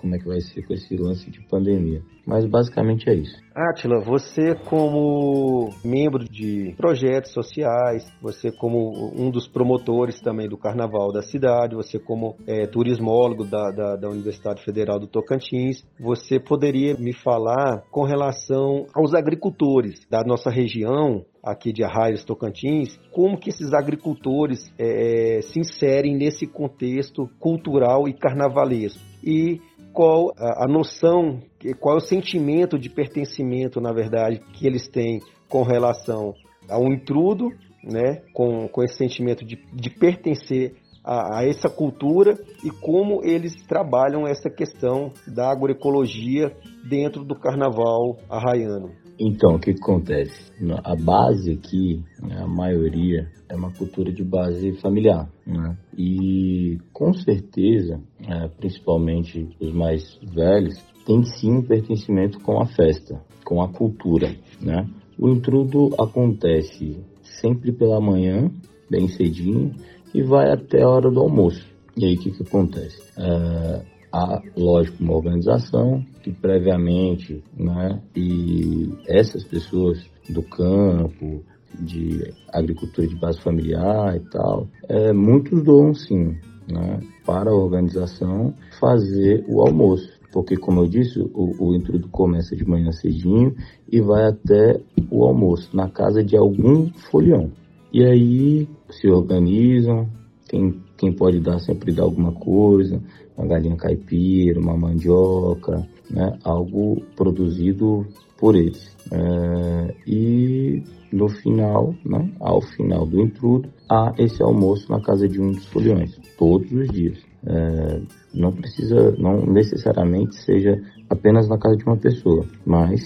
como 0.00 0.14
é 0.14 0.18
que 0.18 0.26
vai 0.26 0.40
ser 0.40 0.62
com 0.62 0.72
esse 0.72 0.96
lance 0.96 1.30
de 1.30 1.40
pandemia. 1.48 2.00
Mas 2.26 2.46
basicamente 2.46 3.10
é 3.10 3.14
isso. 3.14 3.43
Átila, 3.54 4.00
você 4.00 4.56
como 4.68 5.70
membro 5.84 6.24
de 6.24 6.74
projetos 6.76 7.32
sociais, 7.32 8.04
você 8.20 8.50
como 8.50 9.12
um 9.14 9.30
dos 9.30 9.46
promotores 9.46 10.20
também 10.20 10.48
do 10.48 10.58
Carnaval 10.58 11.12
da 11.12 11.22
cidade, 11.22 11.76
você 11.76 11.96
como 11.96 12.36
é, 12.48 12.66
turismólogo 12.66 13.44
da, 13.44 13.70
da, 13.70 13.94
da 13.94 14.08
Universidade 14.08 14.64
Federal 14.64 14.98
do 14.98 15.06
Tocantins, 15.06 15.84
você 16.00 16.40
poderia 16.40 16.94
me 16.94 17.12
falar 17.12 17.84
com 17.92 18.02
relação 18.02 18.86
aos 18.92 19.14
agricultores 19.14 20.04
da 20.10 20.24
nossa 20.24 20.50
região, 20.50 21.24
aqui 21.40 21.72
de 21.72 21.84
Arraias 21.84 22.24
Tocantins, 22.24 22.98
como 23.12 23.38
que 23.38 23.50
esses 23.50 23.72
agricultores 23.72 24.72
é, 24.76 25.38
é, 25.38 25.42
se 25.42 25.60
inserem 25.60 26.16
nesse 26.16 26.46
contexto 26.46 27.28
cultural 27.38 28.08
e 28.08 28.14
carnavalesco. 28.14 29.00
E 29.22 29.60
qual 29.92 30.32
a, 30.36 30.64
a 30.64 30.68
noção, 30.68 31.40
qual 31.72 31.94
é 31.94 31.98
o 31.98 32.04
sentimento 32.04 32.78
de 32.78 32.90
pertencimento, 32.90 33.80
na 33.80 33.92
verdade, 33.92 34.40
que 34.52 34.66
eles 34.66 34.86
têm 34.88 35.20
com 35.48 35.62
relação 35.62 36.34
ao 36.68 36.84
intrudo, 36.92 37.48
né, 37.82 38.22
com, 38.32 38.68
com 38.68 38.82
esse 38.82 38.96
sentimento 38.96 39.44
de, 39.44 39.58
de 39.72 39.90
pertencer 39.90 40.74
a, 41.04 41.38
a, 41.38 41.46
essa 41.46 41.68
cultura 41.68 42.34
e 42.64 42.70
como 42.70 43.22
eles 43.22 43.54
trabalham 43.66 44.26
essa 44.26 44.48
questão 44.48 45.12
da 45.26 45.50
agroecologia 45.50 46.50
dentro 46.88 47.22
do 47.24 47.34
carnaval 47.34 48.16
arraiano. 48.28 48.90
Então, 49.18 49.54
o 49.54 49.60
que, 49.60 49.74
que 49.74 49.80
acontece? 49.80 50.52
A 50.82 50.96
base 50.96 51.52
aqui, 51.52 52.02
né, 52.20 52.38
a 52.42 52.48
maioria, 52.48 53.30
é 53.48 53.54
uma 53.54 53.70
cultura 53.72 54.12
de 54.12 54.24
base 54.24 54.72
familiar. 54.80 55.30
Né? 55.46 55.76
E 55.96 56.78
com 56.92 57.12
certeza, 57.12 58.00
é, 58.26 58.48
principalmente 58.48 59.48
os 59.60 59.72
mais 59.72 60.18
velhos, 60.34 60.82
tem 61.04 61.24
sim 61.24 61.52
um 61.52 61.62
pertencimento 61.62 62.40
com 62.40 62.60
a 62.60 62.66
festa, 62.66 63.20
com 63.44 63.62
a 63.62 63.68
cultura. 63.68 64.34
Né? 64.60 64.86
O 65.18 65.28
intrudo 65.28 65.90
acontece 65.98 66.98
sempre 67.22 67.72
pela 67.72 68.00
manhã, 68.00 68.50
bem 68.90 69.08
cedinho, 69.08 69.72
e 70.14 70.22
vai 70.22 70.50
até 70.52 70.82
a 70.82 70.88
hora 70.88 71.10
do 71.10 71.20
almoço. 71.20 71.66
E 71.96 72.04
aí 72.04 72.14
o 72.14 72.18
que, 72.18 72.30
que 72.30 72.42
acontece? 72.42 73.02
É, 73.16 73.82
há, 74.12 74.42
lógico, 74.56 75.02
uma 75.02 75.14
organização 75.14 76.04
que 76.22 76.32
previamente, 76.32 77.42
né, 77.56 78.00
e 78.16 78.92
essas 79.08 79.44
pessoas 79.44 80.04
do 80.28 80.42
campo, 80.42 81.42
de 81.80 82.32
agricultura 82.52 83.06
de 83.06 83.16
base 83.16 83.40
familiar 83.40 84.16
e 84.16 84.20
tal, 84.30 84.68
é, 84.88 85.12
muitos 85.12 85.62
doam 85.64 85.92
sim, 85.92 86.36
né, 86.70 87.00
para 87.26 87.50
a 87.50 87.54
organização 87.54 88.54
fazer 88.80 89.44
o 89.48 89.60
almoço. 89.60 90.08
Porque, 90.34 90.56
como 90.56 90.80
eu 90.80 90.88
disse, 90.88 91.20
o, 91.20 91.54
o 91.60 91.76
intrudo 91.76 92.08
começa 92.08 92.56
de 92.56 92.68
manhã 92.68 92.90
cedinho 92.90 93.54
e 93.88 94.00
vai 94.00 94.26
até 94.26 94.80
o 95.08 95.24
almoço, 95.24 95.70
na 95.76 95.88
casa 95.88 96.24
de 96.24 96.36
algum 96.36 96.90
folião. 97.08 97.52
E 97.92 98.04
aí 98.04 98.68
se 98.90 99.08
organizam, 99.08 100.08
quem, 100.48 100.74
quem 100.98 101.12
pode 101.12 101.38
dar 101.38 101.60
sempre 101.60 101.92
dá 101.92 102.02
alguma 102.02 102.32
coisa, 102.32 103.00
uma 103.38 103.46
galinha 103.46 103.76
caipira, 103.76 104.58
uma 104.58 104.76
mandioca, 104.76 105.86
né? 106.10 106.36
algo 106.42 107.00
produzido 107.14 108.04
por 108.36 108.56
eles. 108.56 108.92
É, 109.12 109.94
e 110.04 110.82
no 111.12 111.28
final, 111.28 111.94
né? 112.04 112.28
ao 112.40 112.60
final 112.60 113.06
do 113.06 113.22
intrudo, 113.22 113.68
há 113.88 114.12
esse 114.18 114.42
almoço 114.42 114.90
na 114.90 115.00
casa 115.00 115.28
de 115.28 115.40
um 115.40 115.52
dos 115.52 115.66
foliões, 115.66 116.18
todos 116.36 116.72
os 116.72 116.88
dias. 116.88 117.33
É, 117.46 118.00
não 118.32 118.52
precisa, 118.52 119.12
não 119.18 119.44
necessariamente 119.46 120.36
seja 120.36 120.80
apenas 121.10 121.48
na 121.48 121.58
casa 121.58 121.76
de 121.76 121.84
uma 121.84 121.96
pessoa, 121.96 122.46
mas 122.64 123.02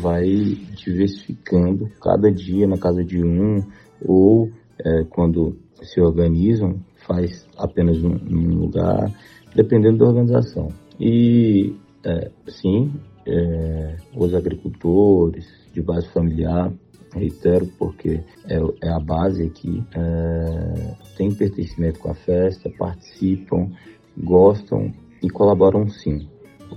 vai 0.00 0.28
diversificando 0.76 1.88
cada 2.00 2.30
dia 2.30 2.66
na 2.66 2.78
casa 2.78 3.02
de 3.04 3.22
um 3.22 3.62
ou 4.04 4.50
é, 4.78 5.04
quando 5.04 5.56
se 5.82 6.00
organizam 6.00 6.78
faz 7.06 7.46
apenas 7.56 8.00
num, 8.00 8.54
lugar, 8.54 9.12
dependendo 9.54 9.98
da 9.98 10.06
organização. 10.06 10.68
E 10.98 11.74
é, 12.04 12.30
sim, 12.46 12.92
é, 13.26 13.96
os 14.16 14.34
agricultores 14.34 15.46
de 15.72 15.82
base 15.82 16.06
familiar, 16.08 16.72
reitero, 17.14 17.66
porque 17.78 18.20
é, 18.46 18.58
é 18.82 18.88
a 18.88 19.00
base 19.00 19.42
aqui, 19.44 19.82
é, 19.94 20.94
tem 21.16 21.34
pertencimento 21.34 21.98
com 21.98 22.10
a 22.10 22.14
festa, 22.14 22.70
participam, 22.78 23.70
gostam 24.16 24.92
e 25.22 25.28
colaboram 25.28 25.88
sim. 25.88 26.28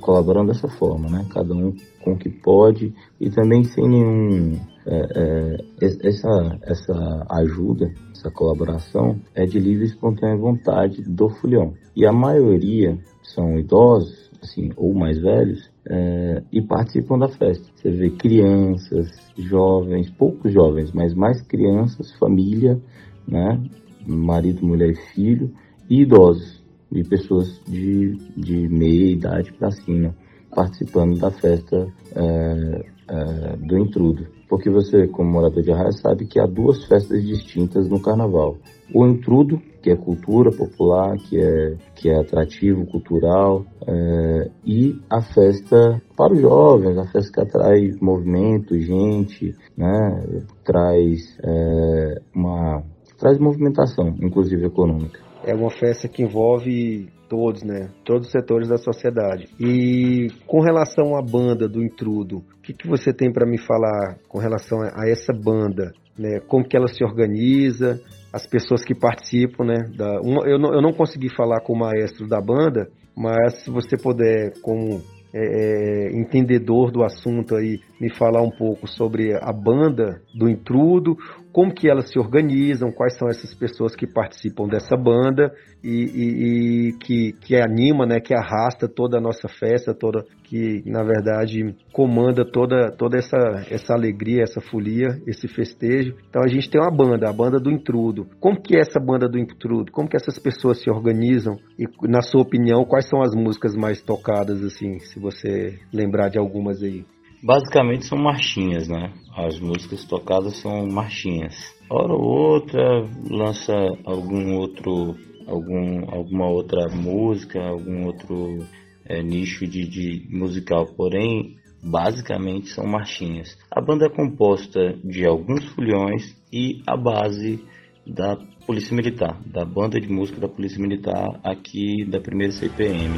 Colaboram 0.02 0.46
dessa 0.46 0.67
forma, 0.67 1.08
né? 1.08 1.26
Cada 1.30 1.54
um 1.54 1.74
com 2.04 2.13
o 2.13 2.17
que 2.17 2.28
pode 2.28 2.93
e 3.22 3.30
também 3.30 3.63
sem 3.63 3.88
nenhum 3.88 4.60
é, 4.86 5.08
é, 5.15 5.88
essa, 6.08 6.60
essa 6.63 7.26
ajuda, 7.30 7.93
essa 8.12 8.30
colaboração 8.30 9.19
é 9.34 9.46
de 9.46 9.60
livre 9.60 9.86
e 9.86 9.88
espontânea 9.88 10.36
vontade 10.36 11.02
do 11.04 11.30
folião. 11.30 11.74
E 11.96 12.06
a 12.06 12.12
maioria 12.12 12.98
são 13.22 13.58
idosos, 13.58 14.30
assim, 14.41 14.72
ou 14.76 14.93
mais 14.93 15.17
velhos, 15.19 15.72
é, 15.89 16.43
e 16.52 16.62
participam 16.62 17.17
da 17.17 17.28
festa. 17.28 17.65
Você 17.76 17.91
vê 17.91 18.10
crianças, 18.12 19.10
jovens, 19.38 20.10
poucos 20.12 20.52
jovens, 20.52 20.91
mas 20.91 21.13
mais 21.13 21.41
crianças, 21.41 22.12
família, 22.13 22.80
né? 23.28 23.62
marido, 24.06 24.65
mulher 24.65 24.91
e 24.91 25.13
filho, 25.13 25.52
e 25.89 26.02
idosos, 26.02 26.63
e 26.91 27.04
pessoas 27.04 27.62
de, 27.65 28.15
de 28.36 28.67
meia 28.67 29.12
idade 29.12 29.52
para 29.54 29.72
cima, 29.72 30.15
participando 30.54 31.19
da 31.19 31.32
festa 31.32 31.88
é, 32.15 32.86
é, 33.08 33.58
do 33.58 33.78
intrudo. 33.78 34.28
Porque 34.48 34.69
você, 34.69 35.08
como 35.08 35.32
morador 35.32 35.63
de 35.63 35.72
Arraia, 35.72 35.91
sabe 35.93 36.26
que 36.26 36.39
há 36.39 36.46
duas 36.46 36.86
festas 36.86 37.24
distintas 37.24 37.89
no 37.89 38.00
carnaval. 38.00 38.58
O 38.93 39.08
intrudo, 39.08 39.60
que 39.82 39.89
é 39.89 39.95
cultura 39.95 40.51
popular, 40.51 41.17
que 41.17 41.39
é, 41.39 41.75
que 41.95 42.10
é 42.10 42.19
atrativo 42.19 42.86
cultural, 42.86 43.65
é, 43.88 44.51
e 44.65 44.95
a 45.10 45.21
festa 45.21 46.01
para 46.15 46.34
os 46.34 46.39
jovens, 46.39 46.97
a 46.97 47.12
festa 47.12 47.32
que 47.32 47.41
atrai 47.41 47.91
movimento, 47.99 48.79
gente, 48.79 49.56
né, 49.75 50.43
traz 50.63 51.38
é, 51.43 52.21
uma 52.36 52.84
traz 53.17 53.39
movimentação, 53.39 54.15
inclusive 54.21 54.65
econômica. 54.65 55.19
É 55.45 55.53
uma 55.53 55.69
festa 55.69 56.08
que 56.08 56.23
envolve 56.23 57.10
todos, 57.29 57.63
né? 57.63 57.89
Todos 58.06 58.27
os 58.27 58.32
setores 58.32 58.67
da 58.67 58.77
sociedade. 58.77 59.47
E 59.60 60.27
com 60.45 60.62
relação 60.62 61.17
à 61.17 61.21
banda 61.21 61.67
do 61.67 61.84
Intrudo, 61.84 62.38
o 62.38 62.62
que, 62.62 62.73
que 62.73 62.88
você 62.88 63.12
tem 63.12 63.32
para 63.32 63.45
me 63.45 63.58
falar 63.58 64.19
com 64.27 64.39
relação 64.39 64.79
a 64.82 65.10
essa 65.10 65.34
banda? 65.34 65.91
Né? 66.17 66.39
Como 66.47 66.67
que 66.67 66.77
ela 66.77 66.88
se 66.88 67.03
organiza? 67.03 67.99
As 68.34 68.48
pessoas 68.48 68.84
que 68.84 68.96
participam, 68.96 69.63
né? 69.65 69.91
Da, 69.96 70.19
uma, 70.22 70.48
eu, 70.48 70.58
não, 70.58 70.74
eu 70.74 70.82
não 70.82 70.91
consegui 70.91 71.30
falar 71.30 71.62
com 71.62 71.74
o 71.74 71.80
maestro 71.80 72.28
da 72.28 72.41
banda, 72.41 72.89
mas 73.15 73.63
se 73.63 73.69
você 73.69 73.96
puder, 73.96 74.54
como 74.62 75.02
é, 75.34 75.39
é, 75.39 76.12
entendedor 76.12 76.91
do 76.91 77.04
assunto 77.04 77.56
aí, 77.56 77.80
me 78.00 78.13
falar 78.13 78.41
um 78.41 78.52
pouco 78.52 78.88
sobre 78.88 79.34
a 79.34 79.52
banda 79.52 80.22
do 80.34 80.50
Intrudo, 80.50 81.15
como 81.54 81.72
que 81.72 81.88
elas 81.88 82.10
se 82.10 82.18
organizam, 82.18 82.92
quais 82.92 83.16
são 83.16 83.30
essas 83.30 83.54
pessoas 83.54 83.96
que 83.96 84.08
participam 84.08 84.68
dessa 84.68 84.98
banda 84.98 85.54
e, 85.84 85.89
e, 85.89 86.88
e, 86.89 86.98
que, 86.98 87.34
que 87.34 87.56
anima, 87.56 88.08
né, 88.08 88.20
que 88.20 88.34
arrasta 88.34 88.88
toda 88.88 89.20
a 89.20 89.22
nossa 89.22 89.48
festa, 89.48 89.94
toda 89.94 90.26
que 90.44 90.82
na 90.86 91.04
verdade 91.04 91.76
comanda 91.92 92.44
toda, 92.44 92.92
toda 92.92 93.18
essa, 93.18 93.38
essa 93.70 93.94
alegria, 93.94 94.42
essa 94.42 94.60
folia, 94.60 95.22
esse 95.28 95.48
festejo. 95.48 96.16
Então 96.28 96.42
a 96.44 96.48
gente 96.48 96.70
tem 96.70 96.82
uma 96.82 96.92
banda, 96.92 97.30
a 97.30 97.34
banda 97.34 97.60
do 97.60 97.70
Intrudo. 97.72 98.28
Como 98.39 98.60
que 98.60 98.76
é 98.76 98.80
essa 98.80 99.00
banda 99.00 99.30
do 99.30 99.38
Intrudo? 99.38 99.92
Como 99.92 100.10
que 100.10 100.18
essas 100.18 100.39
pessoas 100.39 100.82
se 100.82 100.89
organizam? 100.89 101.56
E 101.78 101.86
na 102.08 102.22
sua 102.22 102.42
opinião, 102.42 102.84
quais 102.84 103.08
são 103.08 103.22
as 103.22 103.36
músicas 103.36 103.76
mais 103.76 104.02
tocadas 104.02 104.63
assim, 104.63 104.98
se 105.00 105.20
você 105.20 105.80
lembrar 105.94 106.30
de 106.30 106.39
algumas 106.39 106.82
aí? 106.82 107.06
Basicamente 107.43 108.06
são 108.06 108.17
marchinhas, 108.17 108.88
né? 108.88 109.12
As 109.36 109.60
músicas 109.60 110.06
tocadas 110.06 110.56
são 110.62 110.88
marchinhas. 110.88 111.53
Hora 111.89 112.13
ou 112.13 112.53
outra 112.53 113.06
lança 113.29 113.73
algum 114.06 114.56
outro, 114.56 115.15
algum, 115.45 116.10
alguma 116.10 116.47
outra 116.47 116.88
música, 116.88 117.62
algum 117.62 118.06
outro 118.06 118.65
é, 119.06 119.21
nicho 119.21 119.67
de, 119.67 119.86
de 119.86 120.25
musical, 120.29 120.86
porém 120.95 121.58
basicamente 121.84 122.69
são 122.69 122.86
marchinhas. 122.86 123.58
A 123.69 123.82
banda 123.82 124.06
é 124.06 124.10
composta 124.10 124.97
de 125.03 125.25
alguns 125.25 125.65
fulhões 125.73 126.34
e 126.51 126.82
a 126.88 126.95
base 126.95 127.62
da 128.08 128.38
Polícia 128.65 128.95
Militar, 128.95 129.38
da 129.45 129.65
banda 129.65 129.99
de 129.99 130.08
música 130.08 130.39
da 130.39 130.47
Polícia 130.47 130.82
Militar 130.82 131.41
aqui 131.43 132.06
da 132.06 132.21
primeira 132.21 132.53
CPM. 132.53 133.17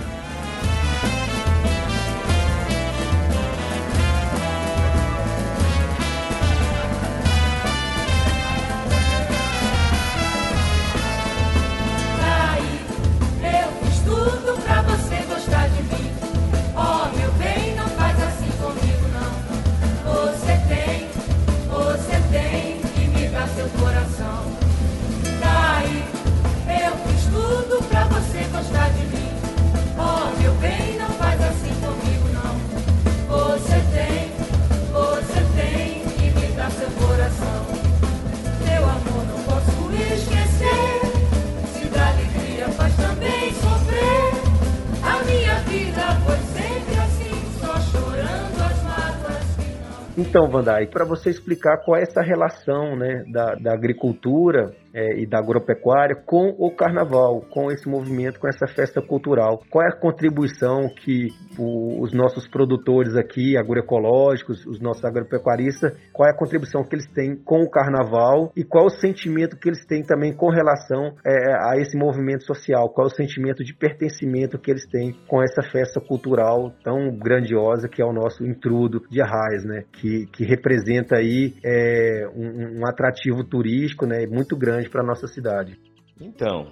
Então, 50.35 50.49
Vandai, 50.49 50.85
para 50.87 51.05
você 51.05 51.29
explicar 51.29 51.77
qual 51.77 51.95
é 51.95 52.01
essa 52.01 52.21
relação 52.21 52.93
né, 52.97 53.23
da, 53.31 53.55
da 53.55 53.73
agricultura 53.73 54.75
é, 54.93 55.21
e 55.21 55.25
da 55.25 55.39
agropecuária 55.39 56.13
com 56.13 56.53
o 56.59 56.75
carnaval, 56.75 57.39
com 57.49 57.71
esse 57.71 57.87
movimento, 57.87 58.37
com 58.37 58.45
essa 58.45 58.67
festa 58.67 59.01
cultural. 59.01 59.63
Qual 59.69 59.81
é 59.81 59.87
a 59.87 59.97
contribuição 59.97 60.89
que 60.89 61.29
o, 61.57 62.01
os 62.01 62.13
nossos 62.13 62.47
produtores 62.47 63.15
aqui, 63.15 63.57
agroecológicos, 63.57 64.65
os 64.65 64.79
nossos 64.79 65.03
agropecuaristas, 65.03 65.93
qual 66.13 66.27
é 66.27 66.31
a 66.31 66.37
contribuição 66.37 66.83
que 66.83 66.95
eles 66.95 67.07
têm 67.07 67.35
com 67.35 67.61
o 67.61 67.69
carnaval 67.69 68.51
e 68.55 68.63
qual 68.63 68.85
é 68.85 68.87
o 68.87 68.89
sentimento 68.89 69.57
que 69.57 69.69
eles 69.69 69.85
têm 69.85 70.03
também 70.03 70.33
com 70.33 70.49
relação 70.49 71.15
é, 71.25 71.53
a 71.53 71.77
esse 71.77 71.97
movimento 71.97 72.43
social, 72.43 72.89
qual 72.89 73.07
é 73.07 73.11
o 73.11 73.15
sentimento 73.15 73.63
de 73.63 73.73
pertencimento 73.73 74.57
que 74.57 74.71
eles 74.71 74.85
têm 74.87 75.13
com 75.27 75.41
essa 75.41 75.61
festa 75.71 75.99
cultural 75.99 76.73
tão 76.83 77.15
grandiosa 77.17 77.87
que 77.87 78.01
é 78.01 78.05
o 78.05 78.13
nosso 78.13 78.45
intrudo 78.45 79.01
de 79.09 79.21
Arraias, 79.21 79.63
né? 79.65 79.83
Que, 79.91 80.25
que 80.27 80.45
representa 80.45 81.17
aí 81.17 81.53
é, 81.63 82.27
um, 82.35 82.81
um 82.81 82.87
atrativo 82.87 83.43
turístico 83.43 84.05
né, 84.05 84.25
muito 84.27 84.57
grande 84.57 84.89
para 84.89 85.01
a 85.01 85.05
nossa 85.05 85.27
cidade. 85.27 85.77
Então, 86.19 86.71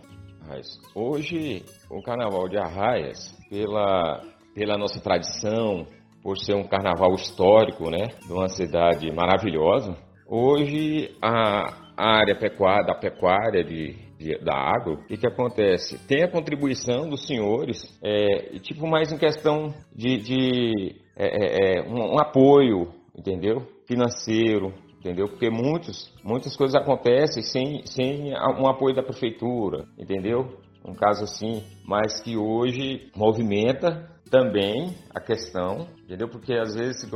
hoje 0.96 1.64
o 1.90 2.02
Carnaval 2.02 2.48
de 2.48 2.58
Arraias, 2.58 3.34
pela, 3.50 4.22
pela 4.54 4.78
nossa 4.78 5.02
tradição, 5.02 5.88
por 6.22 6.38
ser 6.38 6.56
um 6.56 6.64
carnaval 6.64 7.14
histórico, 7.16 7.90
né, 7.90 8.08
de 8.26 8.32
uma 8.32 8.48
cidade 8.48 9.12
maravilhosa, 9.12 9.98
hoje 10.28 11.16
a, 11.22 11.84
área 11.98 12.36
pecuária, 12.36 12.86
da 12.86 12.96
pecuária 12.96 13.64
de, 13.64 13.96
da 14.44 14.56
água, 14.56 14.94
o 14.94 15.06
que, 15.06 15.18
que 15.18 15.28
acontece? 15.28 16.00
Tem 16.08 16.24
a 16.24 16.32
contribuição 16.32 17.10
dos 17.10 17.28
senhores, 17.28 17.84
é, 18.02 18.58
tipo 18.60 18.88
mais 18.88 19.12
em 19.12 19.18
questão 19.18 19.74
de, 19.94 20.18
de 20.18 20.96
é, 21.16 21.28
é, 21.28 21.80
é 21.80 21.84
um, 21.84 22.16
um 22.16 22.20
apoio, 22.20 22.90
entendeu? 23.16 23.68
Financeiro, 23.86 24.74
entendeu? 25.00 25.28
Porque 25.28 25.50
muitos, 25.50 26.12
muitas 26.24 26.56
coisas 26.56 26.76
acontecem 26.76 27.44
sem, 27.44 27.86
sem 27.86 28.34
um 28.34 28.68
apoio 28.68 28.96
da 28.96 29.04
prefeitura, 29.04 29.86
entendeu? 30.00 30.58
Um 30.86 30.94
caso 30.94 31.26
assim, 31.26 31.64
mas 31.86 32.22
que 32.22 32.38
hoje 32.38 33.10
movimenta 33.16 34.13
também 34.34 34.96
a 35.14 35.20
questão, 35.20 35.86
entendeu? 36.04 36.28
Porque 36.28 36.56
às 36.56 36.74
vezes 36.74 37.08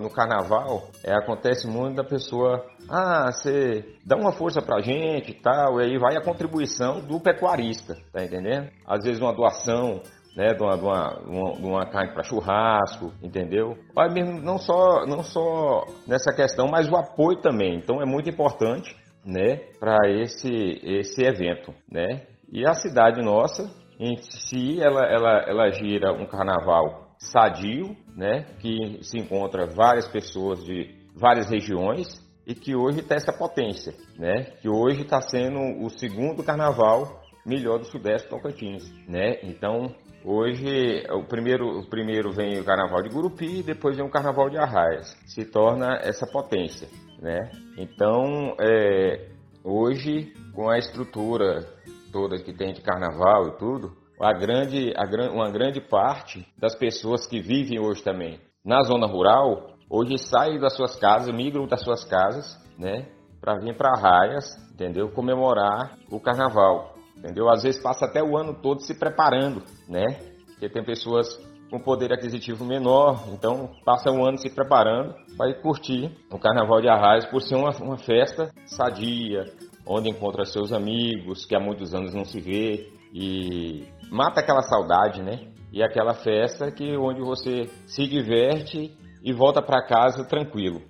no 0.00 0.10
carnaval 0.10 0.88
é, 1.04 1.12
acontece 1.12 1.66
muito 1.66 1.96
da 1.96 2.04
pessoa, 2.04 2.64
ah, 2.88 3.30
você 3.30 3.84
dá 4.02 4.16
uma 4.16 4.32
força 4.32 4.62
pra 4.62 4.80
gente 4.80 5.32
e 5.32 5.34
tal, 5.34 5.78
e 5.78 5.84
aí 5.84 5.98
vai 5.98 6.16
a 6.16 6.24
contribuição 6.24 7.02
do 7.02 7.20
pecuarista, 7.20 7.98
tá 8.10 8.24
entendendo? 8.24 8.70
Às 8.86 9.04
vezes 9.04 9.20
uma 9.20 9.34
doação 9.34 10.00
né, 10.34 10.54
de 10.54 10.62
uma, 10.62 10.76
de 10.78 10.84
uma, 10.84 11.52
de 11.52 11.66
uma 11.66 11.86
carne 11.86 12.14
para 12.14 12.22
churrasco, 12.22 13.12
entendeu? 13.22 13.76
Olha 13.94 14.10
mesmo, 14.10 14.40
não 14.40 14.56
só, 14.56 15.04
não 15.04 15.22
só 15.22 15.84
nessa 16.08 16.32
questão, 16.34 16.66
mas 16.66 16.90
o 16.90 16.96
apoio 16.96 17.42
também. 17.42 17.76
Então 17.76 18.00
é 18.00 18.06
muito 18.06 18.30
importante, 18.30 18.96
né, 19.22 19.56
para 19.78 19.98
esse, 20.08 20.80
esse 20.82 21.22
evento, 21.22 21.74
né? 21.92 22.22
E 22.50 22.66
a 22.66 22.72
cidade 22.72 23.20
nossa, 23.20 23.70
em 24.04 24.16
si, 24.16 24.80
ela, 24.80 25.04
ela, 25.06 25.44
ela 25.46 25.70
gira 25.70 26.12
um 26.12 26.26
carnaval 26.26 27.14
sadio, 27.18 27.96
né, 28.16 28.44
que 28.60 28.98
se 29.02 29.18
encontra 29.18 29.66
várias 29.66 30.06
pessoas 30.08 30.62
de 30.64 30.94
várias 31.16 31.48
regiões 31.48 32.06
e 32.46 32.54
que 32.54 32.74
hoje 32.74 33.02
tem 33.02 33.16
essa 33.16 33.32
potência, 33.32 33.94
né? 34.18 34.42
Que 34.60 34.68
hoje 34.68 35.02
está 35.02 35.20
sendo 35.22 35.58
o 35.82 35.88
segundo 35.88 36.42
carnaval 36.42 37.22
melhor 37.46 37.78
do 37.78 37.86
Sudeste 37.86 38.28
Tocantins, 38.28 38.84
né? 39.08 39.38
Então 39.42 39.94
Hoje, 40.26 41.04
o 41.10 41.22
primeiro, 41.24 41.80
o 41.80 41.86
primeiro 41.86 42.32
vem 42.32 42.58
o 42.58 42.64
Carnaval 42.64 43.02
de 43.02 43.10
Gurupi, 43.10 43.62
depois 43.62 43.94
vem 43.94 44.06
o 44.06 44.10
Carnaval 44.10 44.48
de 44.48 44.56
Arraias. 44.56 45.14
Se 45.26 45.44
torna 45.44 45.98
essa 46.02 46.26
potência, 46.26 46.88
né? 47.20 47.50
Então, 47.76 48.56
é, 48.58 49.28
hoje, 49.62 50.32
com 50.54 50.70
a 50.70 50.78
estrutura 50.78 51.68
toda 52.14 52.38
que 52.38 52.52
tem 52.52 52.72
de 52.72 52.80
Carnaval 52.80 53.48
e 53.48 53.58
tudo, 53.58 53.92
a 54.20 54.32
grande, 54.32 54.94
a, 54.96 55.32
uma 55.32 55.50
grande 55.50 55.80
parte 55.80 56.46
das 56.56 56.76
pessoas 56.76 57.26
que 57.26 57.40
vivem 57.40 57.80
hoje 57.80 58.04
também 58.04 58.38
na 58.64 58.82
zona 58.84 59.06
rural, 59.06 59.74
hoje 59.90 60.16
saem 60.16 60.60
das 60.60 60.76
suas 60.76 60.94
casas, 60.96 61.34
migram 61.34 61.66
das 61.66 61.82
suas 61.82 62.04
casas, 62.04 62.56
né? 62.78 63.08
Para 63.40 63.58
vir 63.58 63.76
para 63.76 63.90
Arraias, 63.90 64.46
entendeu? 64.72 65.10
Comemorar 65.10 65.98
o 66.08 66.20
Carnaval 66.20 66.94
entendeu? 67.16 67.48
Às 67.48 67.62
vezes 67.62 67.82
passa 67.82 68.04
até 68.04 68.22
o 68.22 68.36
ano 68.36 68.54
todo 68.54 68.82
se 68.82 68.98
preparando, 68.98 69.62
né? 69.88 70.06
Porque 70.46 70.68
tem 70.68 70.84
pessoas 70.84 71.26
com 71.70 71.80
poder 71.80 72.12
aquisitivo 72.12 72.64
menor, 72.64 73.24
então 73.32 73.70
passa 73.84 74.10
um 74.10 74.24
ano 74.24 74.38
se 74.38 74.54
preparando 74.54 75.14
para 75.36 75.50
ir 75.50 75.60
curtir 75.60 76.12
o 76.30 76.38
Carnaval 76.38 76.80
de 76.80 76.88
Arraias 76.88 77.26
por 77.26 77.40
ser 77.40 77.56
uma, 77.56 77.70
uma 77.80 77.96
festa 77.96 78.50
sadia, 78.66 79.44
onde 79.86 80.08
encontra 80.08 80.44
seus 80.44 80.72
amigos 80.72 81.44
que 81.44 81.54
há 81.54 81.60
muitos 81.60 81.94
anos 81.94 82.14
não 82.14 82.24
se 82.24 82.40
vê 82.40 82.90
e 83.12 83.84
mata 84.10 84.40
aquela 84.40 84.62
saudade, 84.62 85.22
né? 85.22 85.40
E 85.72 85.82
aquela 85.82 86.14
festa 86.14 86.70
que 86.70 86.96
onde 86.96 87.20
você 87.20 87.68
se 87.86 88.06
diverte 88.06 88.96
e 89.22 89.32
volta 89.32 89.60
para 89.60 89.84
casa 89.86 90.24
tranquilo. 90.24 90.82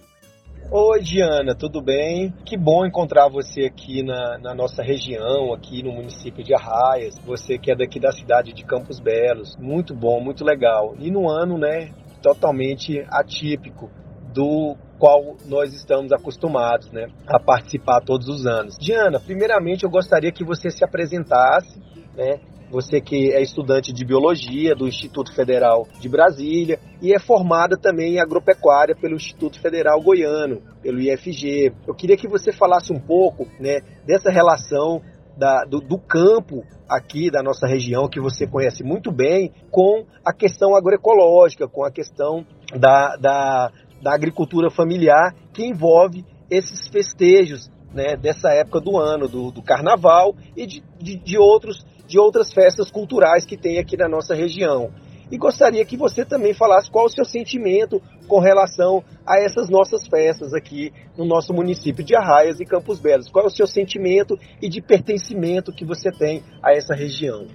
Oi, 0.71 1.01
Diana, 1.03 1.55
tudo 1.55 1.83
bem? 1.83 2.33
Que 2.45 2.57
bom 2.57 2.87
encontrar 2.87 3.29
você 3.29 3.67
aqui 3.67 4.03
na, 4.03 4.39
na, 4.39 4.55
nossa 4.55 4.83
região, 4.83 5.53
aqui 5.53 5.83
no 5.83 5.93
município 5.93 6.43
de 6.43 6.55
Arraias. 6.55 7.19
Você 7.25 7.59
que 7.59 7.71
é 7.71 7.77
daqui 7.77 8.01
da 8.01 8.11
cidade 8.11 8.53
de 8.53 8.65
Campos 8.65 8.99
Belos. 8.99 9.57
Muito 9.59 9.95
bom, 9.95 10.21
muito 10.21 10.43
legal. 10.43 10.95
E 10.99 11.11
no 11.11 11.29
ano, 11.31 11.59
né, 11.59 11.93
totalmente 12.23 13.05
atípico 13.11 13.91
do 14.35 14.77
qual 14.99 15.37
nós 15.47 15.73
estamos 15.73 16.13
acostumados, 16.13 16.91
né, 16.91 17.07
a 17.27 17.39
participar 17.39 18.01
todos 18.01 18.29
os 18.29 18.47
anos. 18.47 18.77
Diana, 18.79 19.21
primeiramente 19.21 19.85
eu 19.85 19.91
gostaria 19.91 20.33
que 20.33 20.45
você 20.45 20.71
se 20.71 20.85
apresentasse, 20.85 21.81
né, 22.17 22.41
você 22.71 23.01
que 23.01 23.33
é 23.33 23.41
estudante 23.41 23.93
de 23.93 24.05
biologia 24.05 24.75
do 24.75 24.89
Instituto 24.89 25.33
Federal 25.33 25.87
de 26.01 26.09
Brasília 26.09 26.81
e 27.01 27.15
é 27.15 27.21
formada 27.21 27.77
também 27.77 28.15
em 28.15 28.21
agropecuária 28.21 28.97
pelo 28.97 29.15
Instituto 29.15 29.61
Federal 29.61 30.01
Goiano, 30.03 30.61
pelo 30.83 31.01
IFG. 31.01 31.73
Eu 31.87 31.95
queria 31.95 32.17
que 32.17 32.27
você 32.27 32.53
falasse 32.53 32.93
um 32.93 32.99
pouco 32.99 33.47
né, 33.61 33.81
dessa 34.05 34.31
relação 34.31 35.01
da, 35.37 35.65
do, 35.65 35.81
do, 35.81 35.99
campo 35.99 36.65
aqui 36.89 37.31
da 37.31 37.43
nossa 37.43 37.67
região, 37.67 38.09
que 38.09 38.21
você 38.21 38.47
conhece 38.47 38.85
muito 38.85 39.11
bem, 39.11 39.53
com 39.71 40.05
a 40.25 40.33
questão 40.33 40.77
agroecológica, 40.77 41.69
com 41.69 41.85
a 41.85 41.91
questão 41.91 42.47
da, 42.79 43.17
da, 43.17 43.73
da 44.05 44.15
agricultura 44.15 44.71
familiar, 44.71 45.35
que 45.53 45.65
envolve 45.65 46.25
esses 46.51 46.87
festejos 46.89 47.71
né, 47.93 48.17
dessa 48.17 48.51
época 48.51 48.81
do 48.81 48.99
ano, 48.99 49.27
do, 49.27 49.51
do 49.51 49.63
carnaval 49.63 50.37
e 50.55 50.67
de, 50.67 50.85
de, 51.01 51.17
de 51.17 51.39
outros 51.39 51.85
de 52.07 52.19
outras 52.19 52.53
festas 52.53 52.91
culturais 52.91 53.47
que 53.47 53.57
tem 53.57 53.79
aqui 53.79 53.97
na 53.97 54.07
nossa 54.07 54.35
região. 54.35 54.93
E 55.33 55.39
gostaria 55.39 55.83
que 55.87 55.97
você 55.97 56.23
também 56.23 56.53
falasse 56.53 56.91
qual 56.91 57.07
o 57.07 57.09
seu 57.09 57.25
sentimento 57.25 57.99
com 58.29 58.41
relação 58.41 59.03
a 59.27 59.41
essas 59.41 59.71
nossas 59.71 60.07
festas 60.07 60.53
aqui 60.53 60.93
no 61.17 61.25
nosso 61.25 61.55
município 61.55 62.05
de 62.05 62.15
Arraias 62.15 62.61
e 62.61 62.67
Campos 62.67 63.01
Belos. 63.01 63.31
Qual 63.31 63.47
é 63.47 63.49
o 63.49 63.51
seu 63.51 63.67
sentimento 63.67 64.39
e 64.61 64.69
de 64.69 64.83
pertencimento 64.83 65.73
que 65.73 65.83
você 65.85 66.13
tem 66.13 66.43
a 66.63 66.73
essa 66.73 66.95
região? 66.95 67.47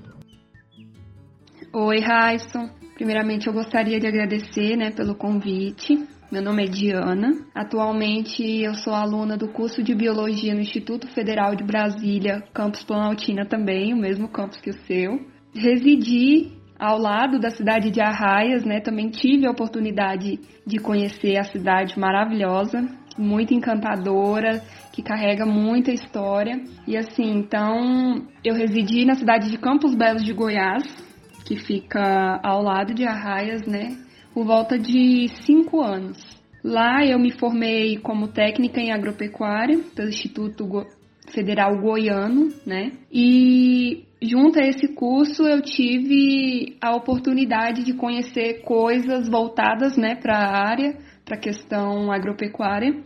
Oi, 1.71 1.99
Raisson. 1.99 2.69
Primeiramente, 2.95 3.45
eu 3.45 3.53
gostaria 3.53 3.99
de 3.99 4.07
agradecer 4.07 4.75
né, 4.75 4.89
pelo 4.89 5.13
convite. 5.13 6.07
Meu 6.31 6.43
nome 6.43 6.63
é 6.63 6.67
Diana. 6.67 7.31
Atualmente 7.55 8.43
eu 8.43 8.75
sou 8.75 8.93
aluna 8.93 9.35
do 9.35 9.47
curso 9.47 9.81
de 9.81 9.95
Biologia 9.95 10.53
no 10.53 10.59
Instituto 10.59 11.07
Federal 11.07 11.55
de 11.55 11.63
Brasília, 11.63 12.43
campus 12.53 12.83
Planaltina 12.83 13.47
também, 13.47 13.95
o 13.95 13.97
mesmo 13.97 14.27
campus 14.27 14.61
que 14.61 14.69
o 14.69 14.77
seu. 14.85 15.19
Residi 15.55 16.51
ao 16.77 16.99
lado 16.99 17.39
da 17.39 17.49
cidade 17.49 17.89
de 17.89 17.99
Arraias, 17.99 18.63
né? 18.63 18.79
Também 18.79 19.09
tive 19.09 19.47
a 19.47 19.51
oportunidade 19.51 20.39
de 20.67 20.77
conhecer 20.77 21.35
a 21.35 21.45
cidade 21.45 21.99
maravilhosa, 21.99 22.79
muito 23.17 23.51
encantadora, 23.51 24.61
que 24.93 25.01
carrega 25.01 25.47
muita 25.47 25.91
história. 25.91 26.61
E 26.87 26.95
assim, 26.95 27.39
então 27.39 28.27
eu 28.45 28.53
residi 28.53 29.03
na 29.03 29.15
cidade 29.15 29.49
de 29.49 29.57
Campos 29.57 29.95
Belos 29.95 30.23
de 30.23 30.33
Goiás, 30.33 30.83
que 31.43 31.55
fica 31.55 32.39
ao 32.43 32.61
lado 32.61 32.93
de 32.93 33.03
Arraias, 33.03 33.65
né? 33.65 33.97
Por 34.33 34.45
volta 34.45 34.77
de 34.77 35.27
cinco 35.45 35.81
anos. 35.81 36.17
Lá 36.63 37.05
eu 37.05 37.17
me 37.17 37.31
formei 37.31 37.97
como 37.97 38.27
técnica 38.27 38.81
em 38.81 38.91
agropecuária 38.91 39.79
pelo 39.95 40.09
Instituto 40.09 40.67
Federal 41.33 41.79
Goiano, 41.79 42.49
né? 42.65 42.91
E 43.11 44.03
junto 44.21 44.59
a 44.59 44.65
esse 44.65 44.89
curso 44.89 45.47
eu 45.47 45.61
tive 45.61 46.75
a 46.81 46.95
oportunidade 46.95 47.83
de 47.83 47.93
conhecer 47.93 48.61
coisas 48.63 49.29
voltadas, 49.29 49.95
né, 49.95 50.15
para 50.15 50.37
a 50.37 50.67
área, 50.67 50.97
para 51.23 51.35
a 51.35 51.39
questão 51.39 52.11
agropecuária 52.11 53.01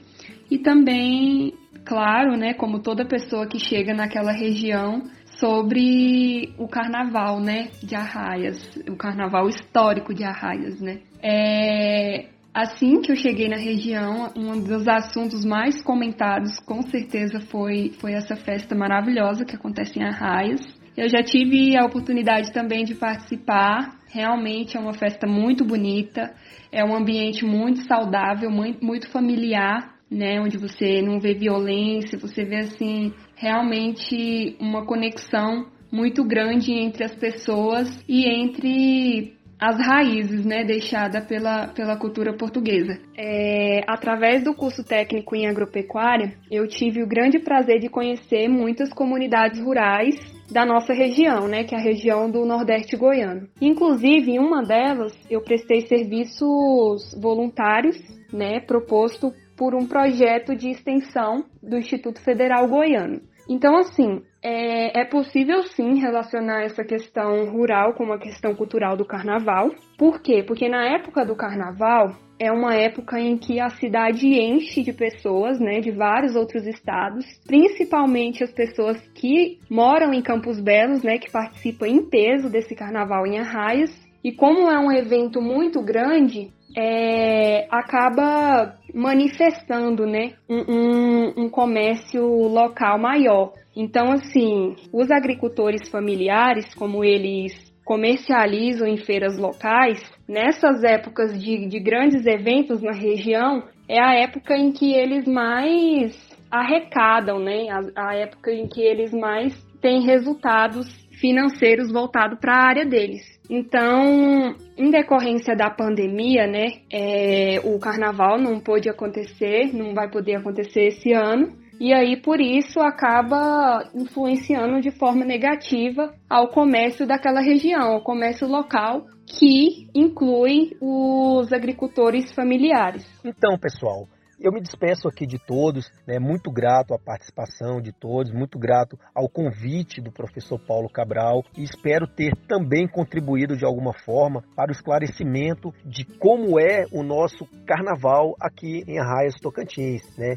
e 0.50 0.58
também, 0.58 1.54
claro, 1.86 2.36
né, 2.36 2.54
como 2.54 2.80
toda 2.80 3.06
pessoa 3.06 3.48
que 3.48 3.60
chega 3.60 3.94
naquela 3.94 4.32
região, 4.32 5.04
sobre 5.40 6.54
o 6.58 6.68
carnaval, 6.68 7.40
né, 7.40 7.70
de 7.82 7.96
Arraias, 7.96 8.58
o 8.90 8.96
carnaval 8.96 9.48
histórico 9.48 10.14
de 10.14 10.24
Arraias, 10.24 10.80
né. 10.80 11.00
É, 11.22 12.26
assim 12.54 13.02
que 13.02 13.12
eu 13.12 13.16
cheguei 13.16 13.48
na 13.48 13.58
região, 13.58 14.32
um 14.36 14.60
dos 14.62 14.88
assuntos 14.88 15.44
mais 15.44 15.82
comentados, 15.82 16.60
com 16.66 16.82
certeza, 16.84 17.40
foi, 17.40 17.92
foi 18.00 18.14
essa 18.14 18.36
festa 18.36 18.76
maravilhosa 18.76 19.46
que 19.46 19.56
acontece 19.56 20.00
em 20.00 20.04
Arraias. 20.04 20.62
Eu 20.96 21.10
já 21.10 21.24
tive 21.24 21.76
a 21.76 21.86
oportunidade 21.86 22.54
também 22.54 22.84
de 22.84 22.94
participar. 22.94 23.98
Realmente 24.12 24.78
é 24.78 24.80
uma 24.80 24.94
festa 24.94 25.26
muito 25.26 25.66
bonita, 25.66 26.32
é 26.72 26.86
um 26.86 26.96
ambiente 26.96 27.44
muito 27.44 27.82
saudável, 27.88 28.52
muito 28.52 29.10
familiar, 29.10 29.96
né? 30.10 30.40
Onde 30.40 30.58
você 30.60 31.02
não 31.02 31.20
vê 31.20 31.34
violência, 31.34 32.20
você 32.20 32.46
vê 32.46 32.58
assim 32.58 33.12
realmente 33.36 34.56
uma 34.60 34.86
conexão 34.86 35.68
muito 35.92 36.24
grande 36.24 36.74
entre 36.74 37.04
as 37.04 37.14
pessoas 37.14 37.88
e 38.08 38.28
entre 38.28 39.38
as 39.60 39.78
raízes, 39.80 40.46
né, 40.46 40.66
deixada 40.66 41.22
pela, 41.22 41.68
pela 41.68 41.96
cultura 41.96 42.36
portuguesa. 42.36 43.00
É, 43.18 43.82
através 43.88 44.44
do 44.44 44.54
curso 44.54 44.84
técnico 44.84 45.36
em 45.36 45.48
agropecuária, 45.48 46.34
eu 46.52 46.68
tive 46.68 47.02
o 47.02 47.08
grande 47.08 47.40
prazer 47.40 47.80
de 47.80 47.88
conhecer 47.88 48.50
muitas 48.50 48.92
comunidades 48.92 49.62
rurais 49.62 50.16
da 50.52 50.66
nossa 50.66 50.94
região, 50.94 51.48
né, 51.48 51.64
que 51.64 51.74
é 51.74 51.78
a 51.78 51.82
região 51.82 52.30
do 52.30 52.46
Nordeste 52.46 52.98
goiano. 52.98 53.48
Inclusive, 53.62 54.32
em 54.32 54.40
uma 54.40 54.62
delas, 54.64 55.14
eu 55.30 55.42
prestei 55.42 55.82
serviços 55.88 57.16
voluntários, 57.22 57.98
né, 58.34 58.60
proposto 58.60 59.32
por 59.64 59.74
um 59.76 59.88
projeto 59.88 60.54
de 60.54 60.72
extensão 60.72 61.46
do 61.62 61.78
Instituto 61.78 62.22
Federal 62.22 62.68
Goiano. 62.68 63.22
Então, 63.48 63.78
assim, 63.78 64.22
é, 64.44 65.00
é, 65.00 65.06
possível 65.06 65.64
sim 65.64 66.02
relacionar 66.02 66.64
essa 66.64 66.84
questão 66.84 67.50
rural 67.50 67.94
com 67.94 68.04
uma 68.04 68.20
questão 68.20 68.54
cultural 68.54 68.98
do 68.98 69.06
carnaval. 69.06 69.70
Por 69.98 70.22
quê? 70.22 70.44
Porque 70.46 70.68
na 70.68 70.84
época 70.96 71.26
do 71.26 71.34
carnaval 71.34 72.14
é 72.38 72.52
uma 72.52 72.76
época 72.76 73.18
em 73.18 73.38
que 73.38 73.62
a 73.62 73.70
cidade 73.70 74.28
enche 74.28 74.84
de 74.84 74.92
pessoas, 74.92 75.62
né, 75.62 75.80
de 75.80 75.92
vários 75.92 76.36
outros 76.36 76.68
estados, 76.68 77.26
principalmente 77.48 78.44
as 78.44 78.52
pessoas 78.52 79.00
que 79.16 79.60
moram 79.70 80.14
em 80.14 80.22
Campos 80.22 80.60
Belos, 80.60 81.04
né, 81.04 81.18
que 81.18 81.32
participam 81.32 81.88
em 81.88 82.04
peso 82.10 82.50
desse 82.50 82.76
carnaval 82.76 83.26
em 83.26 83.40
Arraias. 83.40 83.98
E 84.24 84.32
como 84.32 84.70
é 84.72 84.80
um 84.80 84.92
evento 84.92 85.42
muito 85.42 85.82
grande, 85.82 86.50
é, 86.78 87.68
acaba 87.70 88.76
manifestando 88.94 90.06
né, 90.06 90.34
um, 90.50 91.44
um, 91.44 91.50
comércio 91.50 92.26
local 92.26 92.98
maior. 92.98 93.54
Então, 93.76 94.12
assim, 94.12 94.76
os 94.92 95.12
agricultores 95.12 95.90
familiares, 95.90 96.74
como 96.76 97.04
eles 97.04 97.54
comercializam 97.84 98.88
em 98.88 98.98
feiras 98.98 99.38
locais, 99.38 100.02
nessas 100.28 100.84
épocas 100.84 101.38
de, 101.38 101.68
de 101.68 101.80
grandes 101.80 102.26
eventos 102.26 102.82
na 102.82 102.94
região, 102.94 103.64
é 103.90 104.00
a 104.00 104.16
época 104.16 104.56
em 104.56 104.72
que 104.72 104.94
eles 104.94 105.28
mais 105.28 106.16
arrecadam, 106.50 107.40
né? 107.40 107.68
A, 107.70 108.10
a 108.10 108.16
época 108.16 108.52
em 108.52 108.68
que 108.68 108.82
eles 108.82 109.12
mais 109.12 109.54
têm 109.82 110.06
resultados 110.06 110.88
financeiros 111.20 111.92
voltados 111.92 112.40
para 112.40 112.54
a 112.54 112.68
área 112.68 112.86
deles. 112.86 113.33
Então, 113.50 114.56
em 114.78 114.90
decorrência 114.90 115.56
da 115.56 115.70
pandemia, 115.70 116.48
né, 116.48 116.82
é, 116.92 117.60
o 117.64 117.78
carnaval 117.78 118.40
não 118.40 118.60
pôde 118.60 118.90
acontecer, 118.90 119.74
não 119.74 119.94
vai 119.94 120.10
poder 120.10 120.36
acontecer 120.36 120.88
esse 120.88 121.12
ano. 121.12 121.62
E 121.80 121.92
aí, 121.92 122.16
por 122.22 122.40
isso, 122.40 122.80
acaba 122.80 123.84
influenciando 123.94 124.80
de 124.80 124.92
forma 124.92 125.26
negativa 125.26 126.14
ao 126.30 126.48
comércio 126.48 127.06
daquela 127.06 127.42
região, 127.42 127.94
ao 127.94 128.04
comércio 128.04 128.48
local, 128.48 129.06
que 129.26 129.88
inclui 129.94 130.78
os 130.80 131.52
agricultores 131.52 132.32
familiares. 132.32 133.06
Então, 133.26 133.58
pessoal, 133.58 134.08
eu 134.44 134.52
me 134.52 134.60
despeço 134.60 135.08
aqui 135.08 135.26
de 135.26 135.40
todos, 135.40 135.90
né, 136.06 136.20
muito 136.20 136.52
grato 136.52 136.94
à 136.94 137.00
participação 137.00 137.82
de 137.82 137.94
todos, 137.94 138.30
muito 138.34 138.60
grato 138.60 139.00
ao 139.16 139.30
convite 139.30 140.02
do 140.02 140.12
professor 140.12 140.60
Paulo 140.60 140.90
Cabral 140.90 141.46
e 141.58 141.64
espero 141.64 142.06
ter 142.06 142.36
também 142.46 142.86
contribuído 142.86 143.56
de 143.56 143.64
alguma 143.64 143.94
forma 143.94 144.44
para 144.54 144.70
o 144.70 144.74
esclarecimento 144.74 145.74
de 145.86 146.04
como 146.04 146.60
é 146.60 146.84
o 146.92 147.04
nosso 147.04 147.48
carnaval 147.66 148.36
aqui 148.38 148.84
em 148.86 149.00
Arraias 149.00 149.36
Tocantins. 149.42 150.02
Né? 150.18 150.36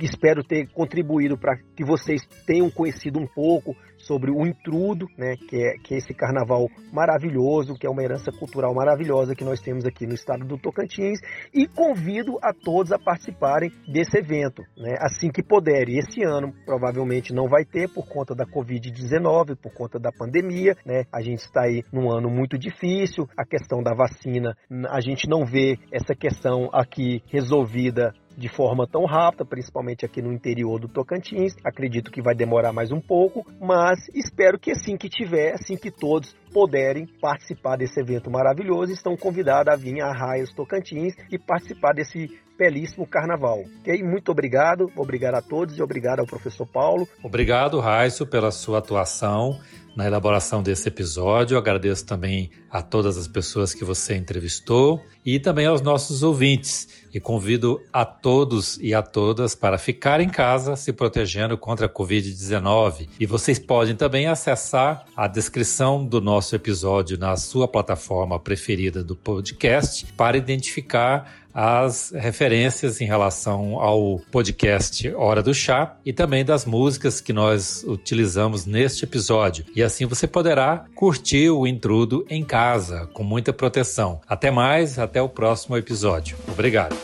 Espero 0.00 0.44
ter 0.44 0.68
contribuído 0.68 1.36
para 1.36 1.56
que 1.74 1.84
vocês 1.84 2.24
tenham 2.46 2.70
conhecido 2.70 3.18
um 3.18 3.26
pouco 3.26 3.74
sobre 4.06 4.30
o 4.30 4.46
intrudo, 4.46 5.06
né, 5.16 5.36
que 5.36 5.56
é, 5.56 5.74
que 5.82 5.94
é 5.94 5.98
esse 5.98 6.14
carnaval 6.14 6.68
maravilhoso, 6.92 7.74
que 7.74 7.86
é 7.86 7.90
uma 7.90 8.02
herança 8.02 8.30
cultural 8.32 8.74
maravilhosa 8.74 9.34
que 9.34 9.44
nós 9.44 9.60
temos 9.60 9.84
aqui 9.84 10.06
no 10.06 10.14
estado 10.14 10.44
do 10.44 10.58
Tocantins, 10.58 11.18
e 11.52 11.66
convido 11.66 12.38
a 12.42 12.52
todos 12.52 12.92
a 12.92 12.98
participarem 12.98 13.70
desse 13.86 14.18
evento, 14.18 14.62
né, 14.76 14.96
assim 15.00 15.30
que 15.30 15.42
puderem. 15.42 15.98
Esse 15.98 16.24
ano 16.24 16.52
provavelmente 16.64 17.32
não 17.32 17.48
vai 17.48 17.64
ter 17.64 17.88
por 17.88 18.06
conta 18.08 18.34
da 18.34 18.44
Covid-19, 18.46 19.56
por 19.56 19.72
conta 19.72 19.98
da 19.98 20.10
pandemia, 20.12 20.76
né, 20.84 21.04
a 21.12 21.20
gente 21.20 21.40
está 21.40 21.62
aí 21.62 21.82
num 21.92 22.10
ano 22.10 22.30
muito 22.30 22.58
difícil, 22.58 23.28
a 23.36 23.44
questão 23.44 23.82
da 23.82 23.94
vacina, 23.94 24.56
a 24.90 25.00
gente 25.00 25.28
não 25.28 25.44
vê 25.44 25.78
essa 25.92 26.14
questão 26.14 26.68
aqui 26.72 27.22
resolvida 27.26 28.12
de 28.40 28.48
forma 28.48 28.86
tão 28.86 29.04
rápida, 29.04 29.44
principalmente 29.44 30.06
aqui 30.06 30.22
no 30.22 30.32
interior 30.32 30.80
do 30.80 30.88
Tocantins. 30.88 31.54
Acredito 31.62 32.10
que 32.10 32.22
vai 32.22 32.34
demorar 32.34 32.72
mais 32.72 32.90
um 32.90 33.00
pouco, 33.00 33.44
mas 33.60 34.08
espero 34.14 34.58
que 34.58 34.70
assim 34.70 34.96
que 34.96 35.10
tiver, 35.10 35.52
assim 35.52 35.76
que 35.76 35.90
todos 35.90 36.34
puderem 36.50 37.06
participar 37.20 37.76
desse 37.76 38.00
evento 38.00 38.30
maravilhoso, 38.30 38.92
estão 38.92 39.14
convidados 39.14 39.72
a 39.72 39.76
vir 39.76 40.00
a 40.00 40.06
Arraias 40.06 40.52
Tocantins 40.54 41.14
e 41.30 41.38
participar 41.38 41.92
desse 41.92 42.40
belíssimo 42.58 43.06
carnaval. 43.06 43.62
Ok? 43.80 44.02
Muito 44.02 44.32
obrigado, 44.32 44.90
obrigado 44.96 45.34
a 45.34 45.42
todos 45.42 45.78
e 45.78 45.82
obrigado 45.82 46.20
ao 46.20 46.26
professor 46.26 46.66
Paulo. 46.66 47.06
Obrigado, 47.22 47.78
Raisso, 47.78 48.26
pela 48.26 48.50
sua 48.50 48.78
atuação 48.78 49.58
na 49.96 50.06
elaboração 50.06 50.62
desse 50.62 50.88
episódio. 50.88 51.54
Eu 51.54 51.58
agradeço 51.58 52.06
também 52.06 52.50
a 52.70 52.82
todas 52.82 53.16
as 53.16 53.26
pessoas 53.26 53.74
que 53.74 53.84
você 53.84 54.14
entrevistou 54.14 55.02
e 55.24 55.38
também 55.40 55.66
aos 55.66 55.80
nossos 55.80 56.22
ouvintes. 56.22 56.99
E 57.12 57.18
convido 57.18 57.80
a 57.92 58.04
todos 58.04 58.78
e 58.80 58.94
a 58.94 59.02
todas 59.02 59.54
para 59.54 59.78
ficar 59.78 60.20
em 60.20 60.28
casa 60.28 60.76
se 60.76 60.92
protegendo 60.92 61.58
contra 61.58 61.86
a 61.86 61.88
Covid-19. 61.88 63.08
E 63.18 63.26
vocês 63.26 63.58
podem 63.58 63.96
também 63.96 64.26
acessar 64.26 65.04
a 65.16 65.26
descrição 65.26 66.04
do 66.04 66.20
nosso 66.20 66.54
episódio 66.54 67.18
na 67.18 67.36
sua 67.36 67.66
plataforma 67.66 68.38
preferida 68.38 69.02
do 69.02 69.16
podcast 69.16 70.06
para 70.16 70.36
identificar 70.36 71.40
as 71.52 72.12
referências 72.14 73.00
em 73.00 73.04
relação 73.04 73.78
ao 73.80 74.20
podcast 74.30 75.12
Hora 75.14 75.42
do 75.42 75.54
Chá 75.54 75.96
e 76.04 76.12
também 76.12 76.44
das 76.44 76.64
músicas 76.64 77.20
que 77.20 77.32
nós 77.32 77.84
utilizamos 77.86 78.66
neste 78.66 79.04
episódio. 79.04 79.64
E 79.74 79.82
assim 79.82 80.06
você 80.06 80.26
poderá 80.26 80.84
curtir 80.94 81.50
o 81.50 81.66
intrudo 81.66 82.24
em 82.28 82.44
casa, 82.44 83.08
com 83.12 83.22
muita 83.22 83.52
proteção. 83.52 84.20
Até 84.28 84.50
mais, 84.50 84.98
até 84.98 85.20
o 85.20 85.28
próximo 85.28 85.76
episódio. 85.76 86.36
Obrigado. 86.48 86.96